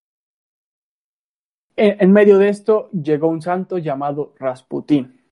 [1.80, 5.22] En, medio de esto llegó un santo llamado Rasputín.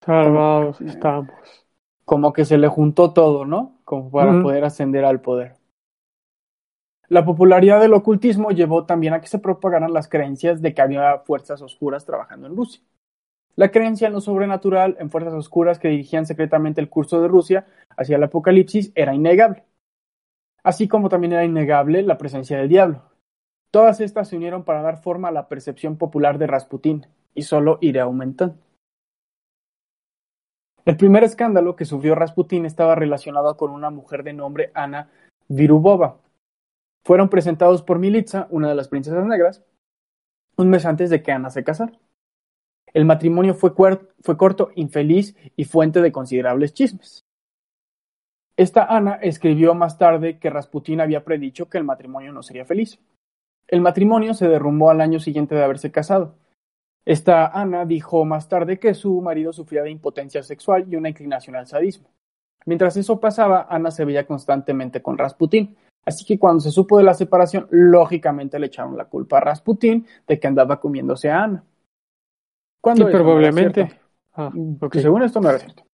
[0.00, 1.30] Salvados estamos.
[2.06, 3.80] Como que se le juntó todo, ¿no?
[3.84, 5.56] Como para poder ascender al poder.
[7.08, 11.18] La popularidad del ocultismo llevó también a que se propagaran las creencias de que había
[11.18, 12.80] fuerzas oscuras trabajando en Rusia.
[13.56, 17.66] La creencia en lo sobrenatural, en fuerzas oscuras que dirigían secretamente el curso de Rusia
[17.94, 19.64] hacia el apocalipsis, era innegable.
[20.62, 23.02] Así como también era innegable la presencia del diablo,
[23.70, 27.78] Todas estas se unieron para dar forma a la percepción popular de Rasputín, y solo
[27.80, 28.56] irá aumentando.
[30.86, 35.10] El primer escándalo que sufrió Rasputín estaba relacionado con una mujer de nombre Ana
[35.48, 36.18] Virubova.
[37.04, 39.64] Fueron presentados por Militza, una de las princesas negras,
[40.56, 41.92] un mes antes de que Ana se casara.
[42.94, 43.74] El matrimonio fue,
[44.20, 47.24] fue corto, infeliz y fuente de considerables chismes.
[48.56, 52.98] Esta Ana escribió más tarde que Rasputín había predicho que el matrimonio no sería feliz.
[53.68, 56.34] El matrimonio se derrumbó al año siguiente de haberse casado.
[57.04, 61.54] Esta Ana dijo más tarde que su marido sufría de impotencia sexual y una inclinación
[61.56, 62.08] al sadismo.
[62.64, 67.04] Mientras eso pasaba, Ana se veía constantemente con Rasputín, así que cuando se supo de
[67.04, 71.64] la separación, lógicamente le echaron la culpa a Rasputín de que andaba comiéndose a Ana.
[72.80, 74.00] Cuando probablemente.
[74.34, 75.84] Ah, Porque según esto no era cierto.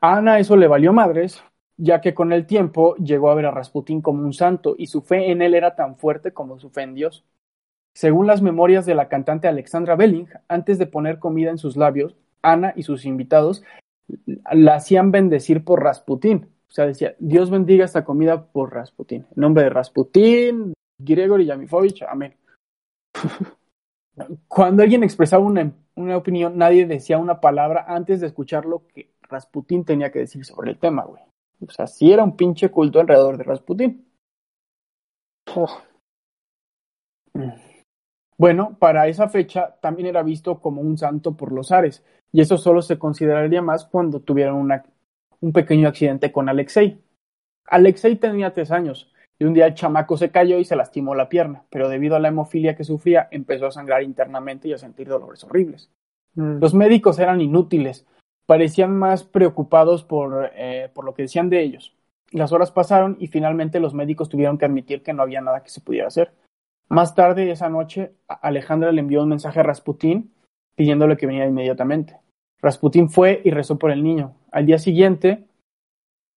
[0.00, 1.42] A Ana eso le valió madres,
[1.76, 5.02] ya que con el tiempo llegó a ver a Rasputín como un santo y su
[5.02, 7.24] fe en él era tan fuerte como su fe en Dios.
[7.94, 12.14] Según las memorias de la cantante Alexandra Belling, antes de poner comida en sus labios,
[12.42, 13.62] Ana y sus invitados
[14.52, 16.50] la hacían bendecir por Rasputín.
[16.68, 19.26] O sea, decía, Dios bendiga esta comida por Rasputín.
[19.34, 22.36] En nombre de Rasputín, Gregory Yamifovich, amén.
[24.48, 29.10] Cuando alguien expresaba una, una opinión, nadie decía una palabra antes de escuchar lo que
[29.22, 31.22] Rasputín tenía que decir sobre el tema, güey.
[31.60, 34.06] O sea, sí era un pinche culto alrededor de Rasputin.
[35.54, 35.82] Oh.
[38.38, 42.58] Bueno, para esa fecha también era visto como un santo por los ares, y eso
[42.58, 44.84] solo se consideraría más cuando tuvieron una,
[45.40, 47.00] un pequeño accidente con Alexei.
[47.66, 51.28] Alexei tenía tres años, y un día el chamaco se cayó y se lastimó la
[51.28, 55.08] pierna, pero debido a la hemofilia que sufría empezó a sangrar internamente y a sentir
[55.08, 55.90] dolores horribles.
[56.34, 56.58] Mm.
[56.58, 58.06] Los médicos eran inútiles,
[58.46, 61.94] parecían más preocupados por, eh, por lo que decían de ellos.
[62.30, 65.70] Las horas pasaron y finalmente los médicos tuvieron que admitir que no había nada que
[65.70, 66.32] se pudiera hacer.
[66.88, 70.32] Más tarde esa noche, Alejandra le envió un mensaje a Rasputín
[70.76, 72.18] pidiéndole que viniera inmediatamente.
[72.60, 74.34] Rasputín fue y rezó por el niño.
[74.52, 75.44] Al día siguiente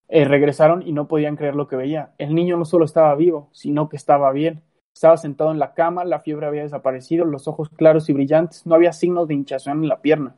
[0.07, 2.13] eh, regresaron y no podían creer lo que veía.
[2.17, 4.63] El niño no solo estaba vivo, sino que estaba bien.
[4.93, 8.75] Estaba sentado en la cama, la fiebre había desaparecido, los ojos claros y brillantes, no
[8.75, 10.35] había signos de hinchazón en la pierna.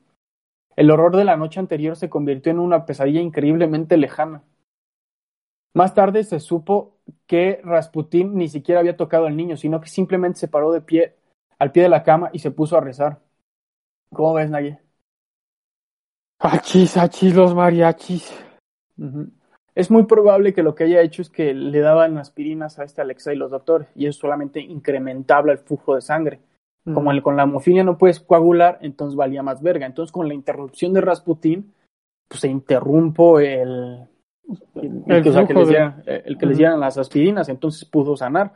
[0.76, 4.44] El horror de la noche anterior se convirtió en una pesadilla increíblemente lejana.
[5.74, 10.40] Más tarde se supo que Rasputín ni siquiera había tocado al niño, sino que simplemente
[10.40, 11.16] se paró de pie
[11.60, 13.20] al pie de la cama y se puso a rezar.
[14.12, 14.80] ¿Cómo ves, Naye?
[16.40, 18.34] Achis, achis, los mariachis.
[19.76, 23.02] Es muy probable que lo que haya hecho es que le daban aspirinas a este
[23.02, 26.40] Alexa y los doctores, y eso solamente incrementaba el flujo de sangre.
[26.84, 29.86] Como el, con la hemofilia no puedes coagular, entonces valía más verga.
[29.86, 31.74] Entonces, con la interrupción de Rasputín,
[32.28, 34.08] pues se interrumpo el,
[34.76, 38.54] el, que, les dieran, el que les dieran las aspirinas, entonces pudo sanar.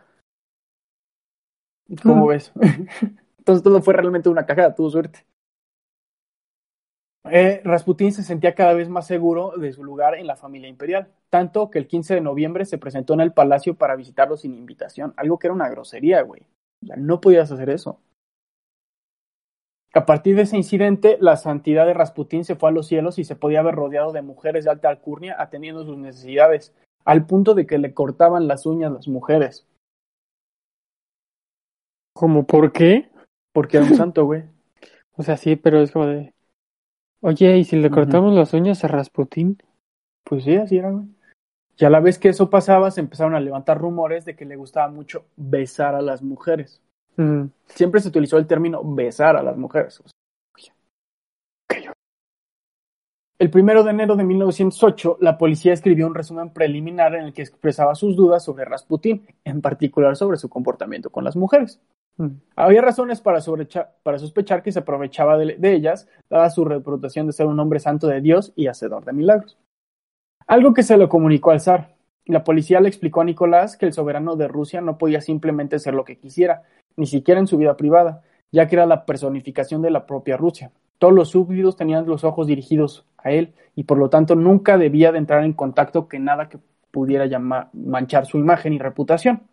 [2.01, 2.51] ¿Cómo ves?
[3.37, 5.25] entonces todo fue realmente una cagada, tuvo suerte.
[7.31, 11.11] Eh, Rasputín se sentía cada vez más seguro de su lugar en la familia imperial,
[11.29, 15.13] tanto que el 15 de noviembre se presentó en el palacio para visitarlo sin invitación,
[15.17, 16.43] algo que era una grosería, güey.
[16.83, 17.99] O sea, no podías hacer eso.
[19.95, 23.23] A partir de ese incidente, la santidad de Rasputín se fue a los cielos y
[23.23, 27.65] se podía ver rodeado de mujeres de alta alcurnia atendiendo sus necesidades, al punto de
[27.65, 29.65] que le cortaban las uñas las mujeres.
[32.13, 33.09] ¿Cómo por qué?
[33.53, 34.43] Porque era un santo, güey.
[35.15, 36.33] O sea, sí, pero es como de.
[37.21, 39.63] Oye, ¿y si le cortamos las uñas a Rasputín?
[40.25, 41.05] Pues sí, así era, güey.
[41.77, 44.57] Y a la vez que eso pasaba, se empezaron a levantar rumores de que le
[44.57, 46.81] gustaba mucho besar a las mujeres.
[47.67, 50.01] Siempre se utilizó el término besar a las mujeres.
[53.37, 57.41] El primero de enero de 1908, la policía escribió un resumen preliminar en el que
[57.41, 61.81] expresaba sus dudas sobre Rasputin, en particular sobre su comportamiento con las mujeres.
[62.55, 63.39] Había razones para,
[64.03, 67.81] para, sospechar que se aprovechaba de, de, ellas, dada su reputación de ser un hombre
[67.81, 69.57] santo de Dios y hacedor de milagros.
[70.47, 71.93] Algo que se lo comunicó al zar.
[72.25, 75.93] La policía le explicó a Nicolás que el soberano de Rusia no podía simplemente ser
[75.93, 76.63] lo que quisiera,
[76.97, 80.71] ni siquiera en su vida privada, ya que era la personificación de la propia Rusia.
[80.97, 85.11] Todos los súbditos tenían los ojos dirigidos a él y por lo tanto nunca debía
[85.11, 86.59] de entrar en contacto con nada que
[86.91, 89.43] pudiera manchar su imagen y reputación.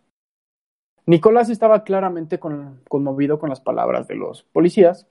[1.07, 5.09] Nicolás estaba claramente conmovido con las palabras de los policías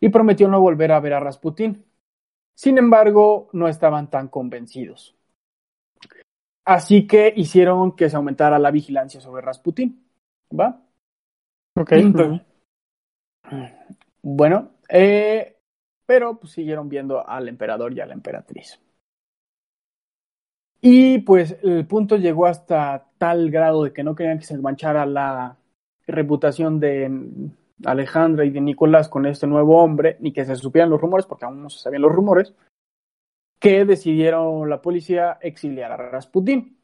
[0.00, 1.84] y prometió no volver a ver a Rasputín.
[2.54, 5.14] Sin embargo, no estaban tan convencidos.
[6.64, 10.04] Así que hicieron que se aumentara la vigilancia sobre Rasputín.
[10.52, 10.82] ¿Va?
[11.76, 11.92] Ok.
[14.22, 15.56] Bueno, eh,
[16.06, 18.80] pero pues, siguieron viendo al emperador y a la emperatriz.
[20.80, 25.04] Y pues el punto llegó hasta tal grado de que no querían que se manchara
[25.04, 25.58] la
[26.06, 27.50] reputación de
[27.84, 31.44] Alejandra y de Nicolás con este nuevo hombre, ni que se supieran los rumores, porque
[31.44, 32.54] aún no se sabían los rumores,
[33.58, 36.78] que decidieron la policía exiliar a Rasputín.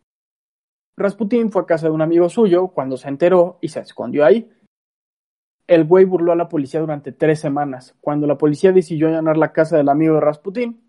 [0.99, 4.51] Rasputín fue a casa de un amigo suyo cuando se enteró y se escondió ahí.
[5.67, 7.97] El güey burló a la policía durante tres semanas.
[8.01, 10.81] Cuando la policía decidió allanar la casa del amigo de Rasputín,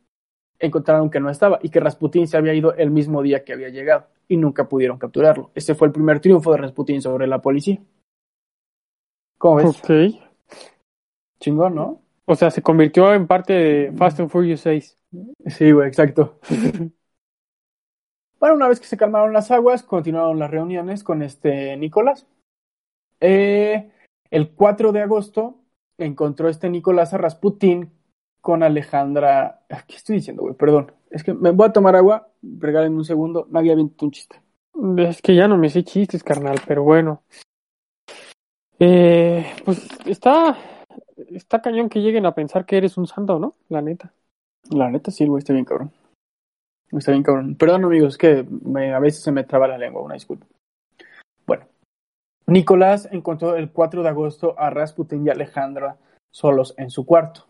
[0.59, 3.69] encontraron que no estaba y que Rasputín se había ido el mismo día que había
[3.69, 5.51] llegado y nunca pudieron capturarlo.
[5.55, 7.81] Ese fue el primer triunfo de Rasputín sobre la policía.
[9.37, 9.65] ¿Cómo ves?
[9.65, 9.89] Ok.
[11.39, 12.01] Chingón, ¿no?
[12.25, 14.97] O sea, se convirtió en parte de Fast and Furious 6.
[15.45, 16.39] Sí, güey, exacto.
[18.39, 22.27] bueno, una vez que se calmaron las aguas, continuaron las reuniones con este Nicolás.
[23.19, 23.91] Eh,
[24.31, 25.59] el 4 de agosto
[25.97, 27.91] encontró este Nicolás a Rasputín
[28.41, 29.61] con Alejandra.
[29.87, 30.55] ¿Qué estoy diciendo, güey?
[30.55, 30.91] Perdón.
[31.09, 32.29] Es que me voy a tomar agua.
[32.41, 33.47] Regálenme un segundo.
[33.49, 34.41] Nadie ha un chiste.
[34.97, 37.23] Es que ya no me sé chistes, carnal, pero bueno.
[38.79, 40.57] Eh, pues está.
[41.31, 43.55] Está cañón que lleguen a pensar que eres un santo, ¿no?
[43.69, 44.13] La neta.
[44.69, 45.91] La neta sí, güey, está bien cabrón.
[46.91, 47.55] Está bien cabrón.
[47.55, 48.45] Perdón, amigos, es que
[48.93, 50.45] a veces se me traba la lengua, una disculpa.
[52.47, 55.97] Nicolás encontró el 4 de agosto a Rasputin y Alejandra
[56.31, 57.47] solos en su cuarto.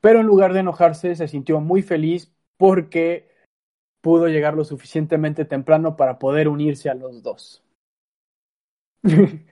[0.00, 3.28] Pero en lugar de enojarse, se sintió muy feliz porque
[4.00, 7.62] pudo llegar lo suficientemente temprano para poder unirse a los dos.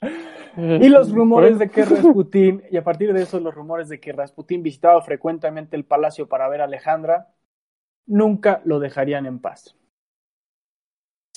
[0.56, 4.12] y los rumores de que Rasputin, y a partir de eso los rumores de que
[4.12, 7.32] Rasputin visitaba frecuentemente el palacio para ver a Alejandra,
[8.06, 9.77] nunca lo dejarían en paz.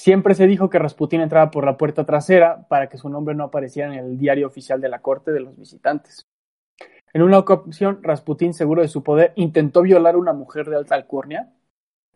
[0.01, 3.43] Siempre se dijo que Rasputín entraba por la puerta trasera para que su nombre no
[3.43, 6.25] apareciera en el diario oficial de la corte de los visitantes.
[7.13, 10.95] En una ocasión, Rasputín, seguro de su poder, intentó violar a una mujer de alta
[10.95, 11.53] alcurnia.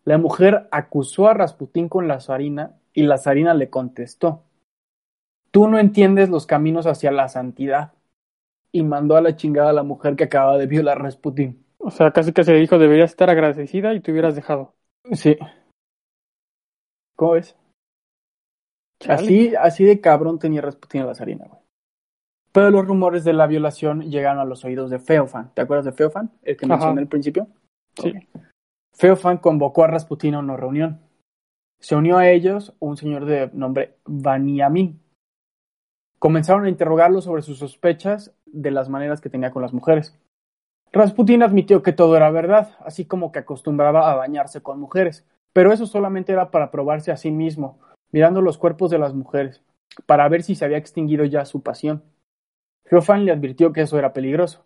[0.04, 4.42] La mujer acusó a Rasputín con la zarina y la zarina le contestó:
[5.52, 7.92] Tú no entiendes los caminos hacia la santidad.
[8.72, 11.64] Y mandó a la chingada a la mujer que acababa de violar a Rasputín.
[11.78, 14.74] O sea, casi que se le dijo: Deberías estar agradecida y te hubieras dejado.
[15.12, 15.38] Sí.
[17.14, 17.36] ¿Cómo
[19.08, 21.60] Así, así de cabrón tenía Rasputin a la zarina, güey.
[22.52, 25.52] Pero los rumores de la violación llegaron a los oídos de Feofan.
[25.52, 26.30] ¿Te acuerdas de Feofan?
[26.42, 27.48] El que mencioné al principio.
[28.00, 28.14] Sí.
[28.94, 31.00] Feofan convocó a Rasputin a una reunión.
[31.78, 34.98] Se unió a ellos un señor de nombre Vaniamin.
[36.18, 40.18] Comenzaron a interrogarlo sobre sus sospechas de las maneras que tenía con las mujeres.
[40.92, 45.72] Rasputin admitió que todo era verdad, así como que acostumbraba a bañarse con mujeres, pero
[45.72, 47.78] eso solamente era para probarse a sí mismo,
[48.16, 49.62] mirando los cuerpos de las mujeres,
[50.06, 52.02] para ver si se había extinguido ya su pasión.
[52.86, 54.64] Feofan le advirtió que eso era peligroso,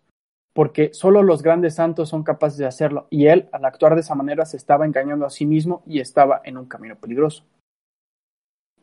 [0.53, 4.15] porque solo los grandes santos son capaces de hacerlo, y él, al actuar de esa
[4.15, 7.43] manera, se estaba engañando a sí mismo y estaba en un camino peligroso.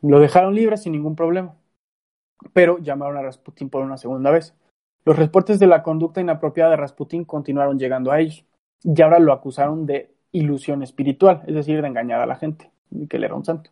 [0.03, 1.55] Lo dejaron libre sin ningún problema,
[2.53, 4.53] pero llamaron a Rasputin por una segunda vez.
[5.03, 8.45] Los reportes de la conducta inapropiada de Rasputin continuaron llegando a ellos,
[8.83, 12.69] y ahora lo acusaron de ilusión espiritual, es decir, de engañar a la gente,
[13.09, 13.71] que él era un santo.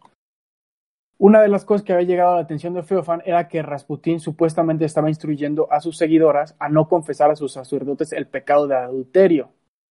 [1.19, 4.19] Una de las cosas que había llegado a la atención de Feofan era que Rasputín
[4.19, 8.75] supuestamente estaba instruyendo a sus seguidoras a no confesar a sus sacerdotes el pecado de
[8.75, 9.49] adulterio,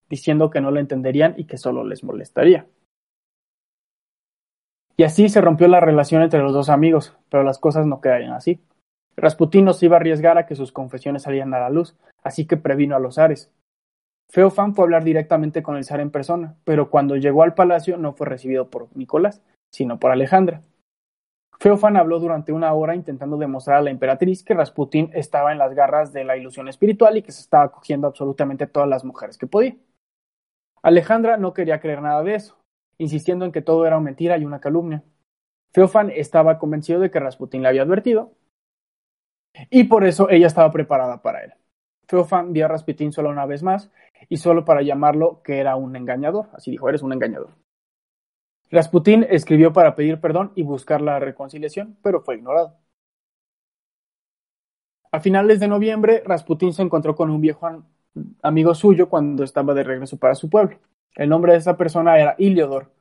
[0.08, 2.66] diciendo que no lo entenderían y que solo les molestaría.
[4.96, 8.32] Y así se rompió la relación entre los dos amigos, pero las cosas no quedarían
[8.32, 8.60] así.
[9.16, 12.46] Rasputín no se iba a arriesgar a que sus confesiones salieran a la luz, así
[12.46, 13.50] que previno a los zares.
[14.30, 17.96] Feofan fue a hablar directamente con el zar en persona, pero cuando llegó al palacio
[17.96, 20.62] no fue recibido por Nicolás, sino por Alejandra.
[21.58, 25.74] Feofan habló durante una hora intentando demostrar a la emperatriz que Rasputín estaba en las
[25.74, 29.46] garras de la ilusión espiritual y que se estaba cogiendo absolutamente todas las mujeres que
[29.46, 29.76] podía.
[30.82, 32.58] Alejandra no quería creer nada de eso,
[32.98, 35.02] insistiendo en que todo era una mentira y una calumnia.
[35.72, 38.32] Feofan estaba convencido de que Rasputín le había advertido
[39.70, 41.54] y por eso ella estaba preparada para él.
[42.08, 43.90] Feofan vio a Rasputín solo una vez más
[44.28, 47.50] y solo para llamarlo que era un engañador, así dijo, eres un engañador.
[48.70, 52.76] Rasputín escribió para pedir perdón y buscar la reconciliación, pero fue ignorado.
[55.12, 57.84] A finales de noviembre, Rasputín se encontró con un viejo
[58.42, 60.78] amigo suyo cuando estaba de regreso para su pueblo.
[61.14, 62.92] El nombre de esa persona era Iliodor.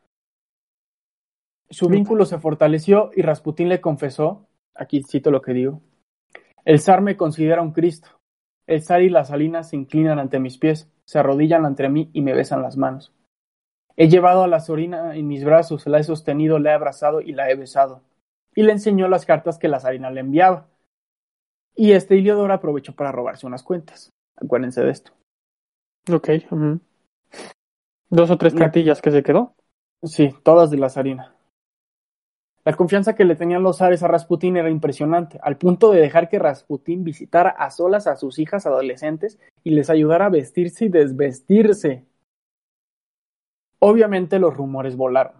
[1.69, 5.81] Su vínculo se fortaleció y Rasputín le confesó, aquí cito lo que digo,
[6.63, 8.09] el zar me considera un Cristo.
[8.67, 12.21] El zar y las salinas se inclinan ante mis pies, se arrodillan ante mí y
[12.21, 13.13] me besan las manos.
[13.97, 17.31] He llevado a la Sorina en mis brazos, la he sostenido, la he abrazado y
[17.31, 18.01] la he besado.
[18.53, 20.67] Y le enseñó las cartas que la Sarina le enviaba.
[21.75, 24.09] Y este Iliodor aprovechó para robarse unas cuentas.
[24.35, 25.11] Acuérdense de esto.
[26.11, 26.29] Ok.
[28.09, 29.55] Dos o tres cartillas que se quedó.
[30.03, 31.35] Sí, todas de la Sarina.
[32.63, 36.29] La confianza que le tenían los zares a Rasputín era impresionante, al punto de dejar
[36.29, 40.89] que Rasputín visitara a solas a sus hijas adolescentes y les ayudara a vestirse y
[40.89, 42.05] desvestirse.
[43.87, 45.35] Obviamente los rumores volaron.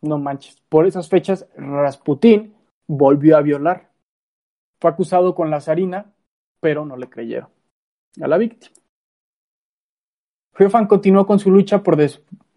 [0.00, 0.60] No manches.
[0.68, 2.56] Por esas fechas, Rasputín
[2.88, 3.92] volvió a violar.
[4.80, 6.12] Fue acusado con la zarina,
[6.58, 7.50] pero no le creyeron
[8.20, 8.74] a la víctima.
[10.54, 11.96] Feofan continuó con su lucha por,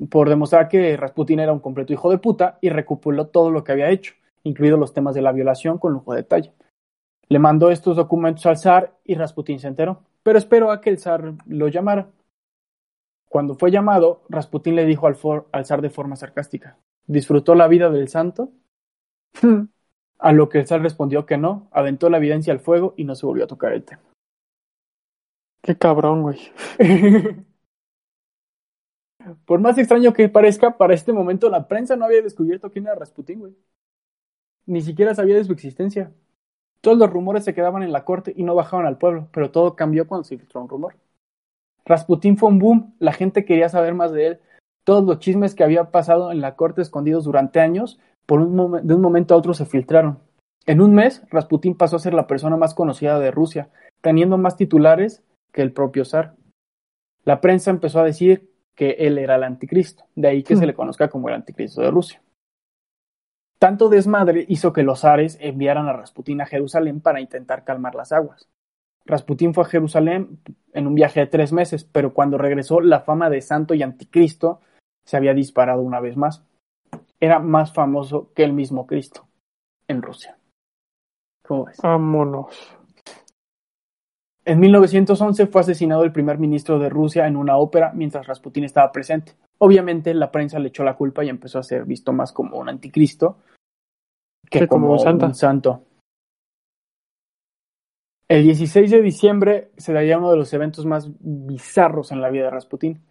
[0.10, 3.74] por demostrar que Rasputín era un completo hijo de puta y recopiló todo lo que
[3.74, 6.52] había hecho, incluidos los temas de la violación con lujo de detalle.
[7.30, 10.98] Le mandó estos documentos al zar y Rasputín se enteró, pero esperó a que el
[10.98, 12.10] zar lo llamara.
[13.36, 15.18] Cuando fue llamado, Rasputín le dijo al,
[15.52, 18.54] al zar de forma sarcástica, ¿disfrutó la vida del santo?
[20.20, 23.14] a lo que el zar respondió que no, aventó la evidencia al fuego y no
[23.14, 24.04] se volvió a tocar el tema.
[25.62, 26.40] Qué cabrón, güey.
[29.46, 32.96] Por más extraño que parezca, para este momento la prensa no había descubierto quién era
[32.96, 33.54] Rasputín, güey.
[34.66, 36.14] Ni siquiera sabía de su existencia.
[36.80, 39.76] Todos los rumores se quedaban en la corte y no bajaban al pueblo, pero todo
[39.76, 40.96] cambió cuando se filtró un rumor.
[41.86, 44.40] Rasputín fue un boom, la gente quería saber más de él.
[44.84, 48.94] Todos los chismes que había pasado en la corte escondidos durante años, por un de
[48.94, 50.20] un momento a otro se filtraron.
[50.66, 53.70] En un mes, Rasputín pasó a ser la persona más conocida de Rusia,
[54.02, 56.36] teniendo más titulares que el propio zar.
[57.24, 60.68] La prensa empezó a decir que él era el anticristo, de ahí que se hmm.
[60.68, 62.22] le conozca como el anticristo de Rusia.
[63.58, 68.12] Tanto desmadre hizo que los zares enviaran a Rasputín a Jerusalén para intentar calmar las
[68.12, 68.50] aguas.
[69.06, 70.40] Rasputín fue a Jerusalén
[70.76, 74.60] en un viaje de tres meses, pero cuando regresó la fama de santo y anticristo
[75.06, 76.44] se había disparado una vez más.
[77.20, 79.26] Era más famoso que el mismo Cristo
[79.88, 80.38] en Rusia.
[81.48, 81.78] ¿Cómo ves?
[81.82, 82.76] Vámonos.
[84.44, 88.92] En 1911 fue asesinado el primer ministro de Rusia en una ópera mientras Rasputín estaba
[88.92, 89.34] presente.
[89.60, 92.70] Obviamente la prensa le echó la culpa y empezó a ser visto más como un
[92.70, 93.38] anticristo
[94.50, 95.82] que como, un santo.
[98.28, 102.46] El 16 de diciembre se daría uno de los eventos más bizarros en la vida
[102.46, 103.04] de Rasputín.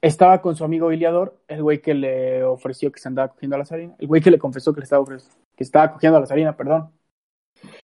[0.00, 3.58] Estaba con su amigo Iliador, el güey que le ofreció que se andaba cogiendo a
[3.58, 6.56] la zarina, el güey que le confesó que le estaba que cogiendo a la zarina,
[6.56, 6.90] perdón.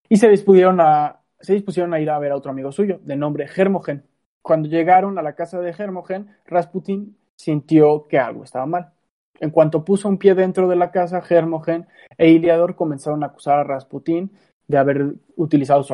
[0.09, 4.03] Y se dispusieron a ir a ver a otro amigo suyo, de nombre Hermogen.
[4.41, 8.93] Cuando llegaron a la casa de Hermogen, Rasputin sintió que algo estaba mal.
[9.39, 13.59] En cuanto puso un pie dentro de la casa, Hermogen e Iliador comenzaron a acusar
[13.59, 14.31] a Rasputin
[14.67, 15.93] de haber utilizado su,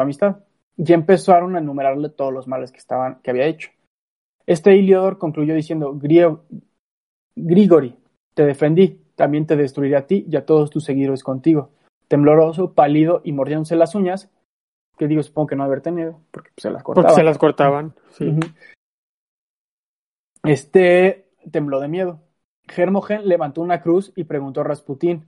[0.00, 0.36] amistad
[0.76, 3.70] y empezaron a enumerarle todos los males que, estaban, que había hecho.
[4.46, 5.98] Este Iliador concluyó diciendo,
[7.36, 7.96] Grigori,
[8.34, 11.70] te defendí, también te destruiré a ti y a todos tus seguidores contigo.
[12.06, 14.30] Tembloroso, pálido y mordiéndose las uñas,
[14.96, 17.06] que digo, supongo que no haber tenido, porque se las cortaban.
[17.06, 18.38] Porque se las cortaban, sí.
[20.44, 22.20] Este tembló de miedo.
[22.76, 25.26] Hermogen levantó una cruz y preguntó a Rasputín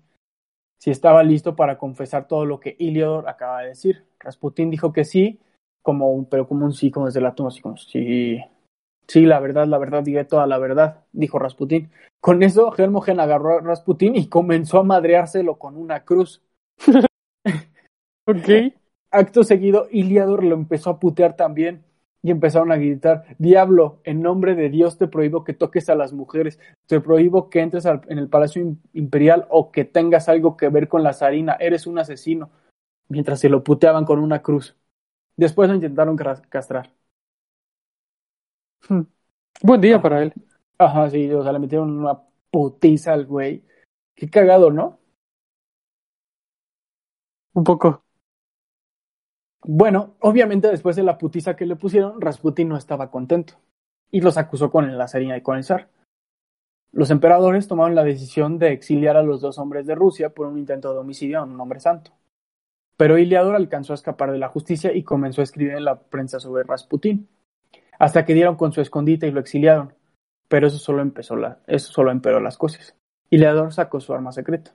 [0.81, 4.07] si estaba listo para confesar todo lo que Iliodor acaba de decir.
[4.19, 5.39] Rasputín dijo que sí,
[5.83, 8.41] como un, pero como un sí, como desde la tumba, así como sí,
[9.07, 11.91] sí, la verdad, la verdad, diré toda la verdad, dijo Rasputín.
[12.21, 16.43] Con eso, Hermogen agarró a Rasputín y comenzó a madreárselo con una cruz.
[18.27, 18.75] ok.
[19.11, 21.85] Acto seguido, Iliador lo empezó a putear también
[22.23, 26.13] y empezaron a gritar, Diablo, en nombre de Dios te prohíbo que toques a las
[26.13, 30.89] mujeres, te prohíbo que entres en el Palacio Imperial o que tengas algo que ver
[30.89, 32.51] con la zarina, eres un asesino,
[33.09, 34.77] mientras se lo puteaban con una cruz.
[35.37, 36.93] Después lo intentaron castrar.
[38.89, 39.03] Hmm.
[39.63, 40.35] Buen día para él.
[40.79, 43.65] Ajá, sí, o sea, le metieron una putiza al güey.
[44.15, 44.99] Qué cagado, ¿no?
[47.55, 48.05] Un poco.
[49.63, 53.55] Bueno, obviamente después de la putiza que le pusieron, Rasputin no estaba contento
[54.11, 55.89] y los acusó con la zarina y con el zar.
[56.93, 60.59] Los emperadores tomaron la decisión de exiliar a los dos hombres de Rusia por un
[60.59, 62.13] intento de homicidio a un hombre santo.
[62.97, 66.41] Pero Iliador alcanzó a escapar de la justicia y comenzó a escribir en la prensa
[66.41, 67.29] sobre Rasputin,
[67.99, 69.95] hasta que dieron con su escondite y lo exiliaron.
[70.49, 72.97] Pero eso solo, empezó la, eso solo empeoró las cosas.
[73.31, 74.73] Iliador sacó su arma secreta.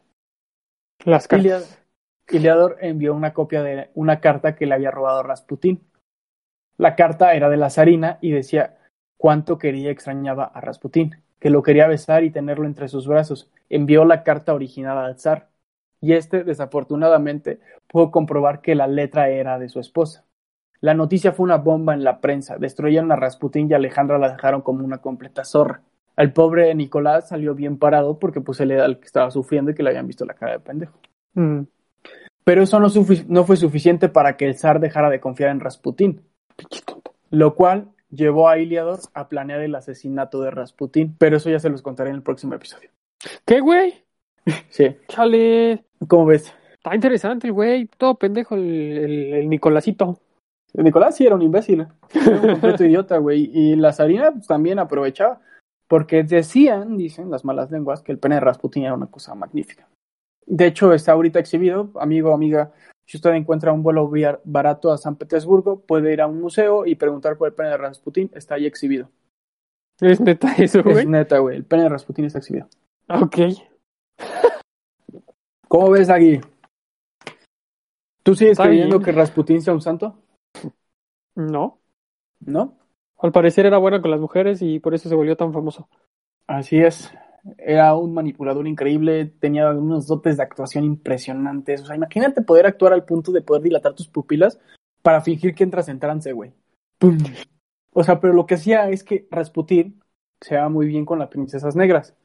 [1.03, 1.84] Las cartas.
[2.32, 5.82] Iliador envió una copia de una carta que le había robado Rasputín.
[6.78, 8.78] La carta era de la zarina y decía
[9.17, 13.49] cuánto quería y extrañaba a Rasputín, que lo quería besar y tenerlo entre sus brazos.
[13.69, 15.49] Envió la carta original al zar,
[16.01, 20.26] y este, desafortunadamente, pudo comprobar que la letra era de su esposa.
[20.82, 24.61] La noticia fue una bomba en la prensa, destruyeron a Rasputín y Alejandra la dejaron
[24.61, 25.82] como una completa zorra.
[26.15, 29.84] Al pobre Nicolás salió bien parado porque pues él era que estaba sufriendo y que
[29.84, 30.99] le habían visto la cara de pendejo.
[31.34, 31.61] Mm.
[32.46, 32.88] Pero eso no,
[33.28, 36.22] no, fue suficiente para que el zar dejara de confiar en Rasputín,
[37.32, 41.72] lo cual llevó a Iliador a planear el asesinato de Rasputín, pero eso ya se
[41.72, 42.89] los contaré en el próximo episodio.
[43.46, 44.06] ¿Qué, güey?
[44.70, 44.96] Sí.
[45.08, 45.86] Chale.
[46.08, 46.54] ¿Cómo ves?
[46.74, 50.20] Está interesante el güey, todo pendejo el, el, Nicolásito.
[50.72, 54.46] El Nicolás sí era un imbécil, era un completo idiota, güey, y la zarina pues,
[54.46, 55.41] también aprovechaba,
[55.88, 59.88] porque decían, dicen las malas lenguas, que el pene de Rasputín era una cosa magnífica.
[60.46, 62.72] De hecho, está ahorita exhibido, amigo, amiga.
[63.06, 64.12] Si usted encuentra un vuelo
[64.43, 67.78] barato a San Petersburgo, puede ir a un museo y preguntar por el pene de
[67.78, 68.32] Rasputin.
[68.34, 69.10] Está ahí exhibido.
[70.00, 71.00] ¿Es neta eso, güey?
[71.00, 71.58] Es neta, güey.
[71.58, 72.68] El pene de Rasputin está exhibido.
[73.10, 73.38] Ok.
[75.68, 76.41] ¿Cómo ves, Agui?
[78.24, 80.18] ¿Tú sigues creyendo que Rasputin sea un santo?
[81.36, 81.80] No.
[82.39, 82.78] ¿No?
[83.20, 85.88] Al parecer era bueno con las mujeres y por eso se volvió tan famoso.
[86.48, 87.12] Así es
[87.58, 91.82] era un manipulador increíble, tenía unos dotes de actuación impresionantes.
[91.82, 94.60] O sea, imagínate poder actuar al punto de poder dilatar tus pupilas
[95.02, 96.52] para fingir que entras en trance, güey.
[97.93, 100.02] O sea, pero lo que hacía es que Rasputin
[100.41, 102.16] se va muy bien con las princesas negras.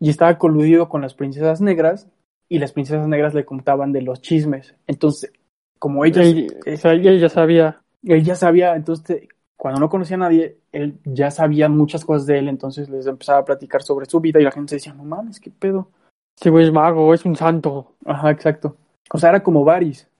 [0.00, 2.08] Y estaba coludido con las princesas negras
[2.48, 4.74] y las princesas negras le contaban de los chismes.
[4.86, 5.32] Entonces,
[5.78, 6.26] como ellos...
[6.26, 7.80] Él, ya sabía.
[8.02, 9.28] Él ya sabía, entonces
[9.62, 13.38] cuando no conocía a nadie, él ya sabía muchas cosas de él, entonces les empezaba
[13.38, 15.88] a platicar sobre su vida y la gente decía, no mames, qué pedo.
[16.34, 17.94] Sí, güey es mago, es un santo.
[18.04, 18.76] Ajá, exacto.
[19.12, 20.10] O sea, era como Varys,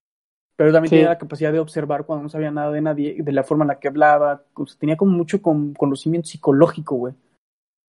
[0.55, 3.43] pero también tenía la capacidad de observar cuando no sabía nada de nadie, de la
[3.43, 4.45] forma en la que hablaba,
[4.78, 7.14] tenía como mucho conocimiento psicológico, güey.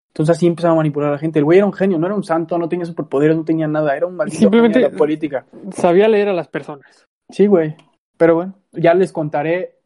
[0.09, 1.37] Entonces así empezaba a manipular a la gente.
[1.37, 3.95] El güey era un genio, no era un santo, no tenía superpoderes, no tenía nada,
[3.95, 5.45] era un maldito Simplemente de la política.
[5.71, 7.05] Sabía leer a las personas.
[7.29, 7.75] Sí, güey.
[8.17, 9.77] Pero bueno, ya les contaré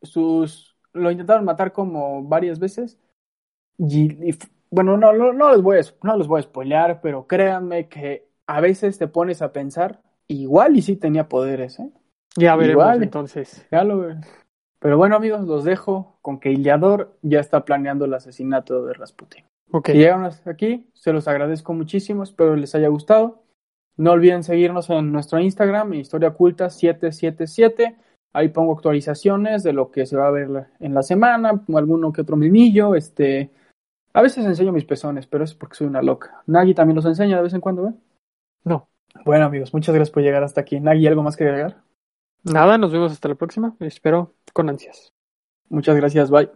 [0.00, 2.98] sus lo intentaron matar como varias veces.
[3.78, 4.34] Y,
[4.70, 8.28] bueno, no, no, no, les voy a, no les voy a spoilear, pero créanme que
[8.46, 11.90] a veces te pones a pensar, igual y sí tenía poderes, ¿eh?
[12.36, 13.66] Ya veremos entonces.
[13.70, 14.14] Ya lo
[14.78, 19.44] Pero bueno, amigos, los dejo con que Iliador ya está planeando el asesinato de Rasputin.
[19.70, 19.90] Ok.
[19.90, 23.42] llegaron hasta aquí, se los agradezco muchísimo, espero les haya gustado.
[23.96, 27.96] No olviden seguirnos en nuestro Instagram, Historia Oculta 777.
[28.32, 32.22] Ahí pongo actualizaciones de lo que se va a ver en la semana, alguno que
[32.22, 33.50] otro mimillo, este...
[34.14, 36.42] A veces enseño mis pezones, pero es porque soy una loca.
[36.46, 37.94] Nagi también los enseña de vez en cuando, ¿eh?
[38.64, 38.88] No.
[39.24, 40.80] Bueno, amigos, muchas gracias por llegar hasta aquí.
[40.80, 41.82] Nagi, ¿algo más que agregar?
[42.44, 43.74] Nada, nos vemos hasta la próxima.
[43.80, 45.12] Espero con ansias.
[45.68, 46.52] Muchas gracias, bye.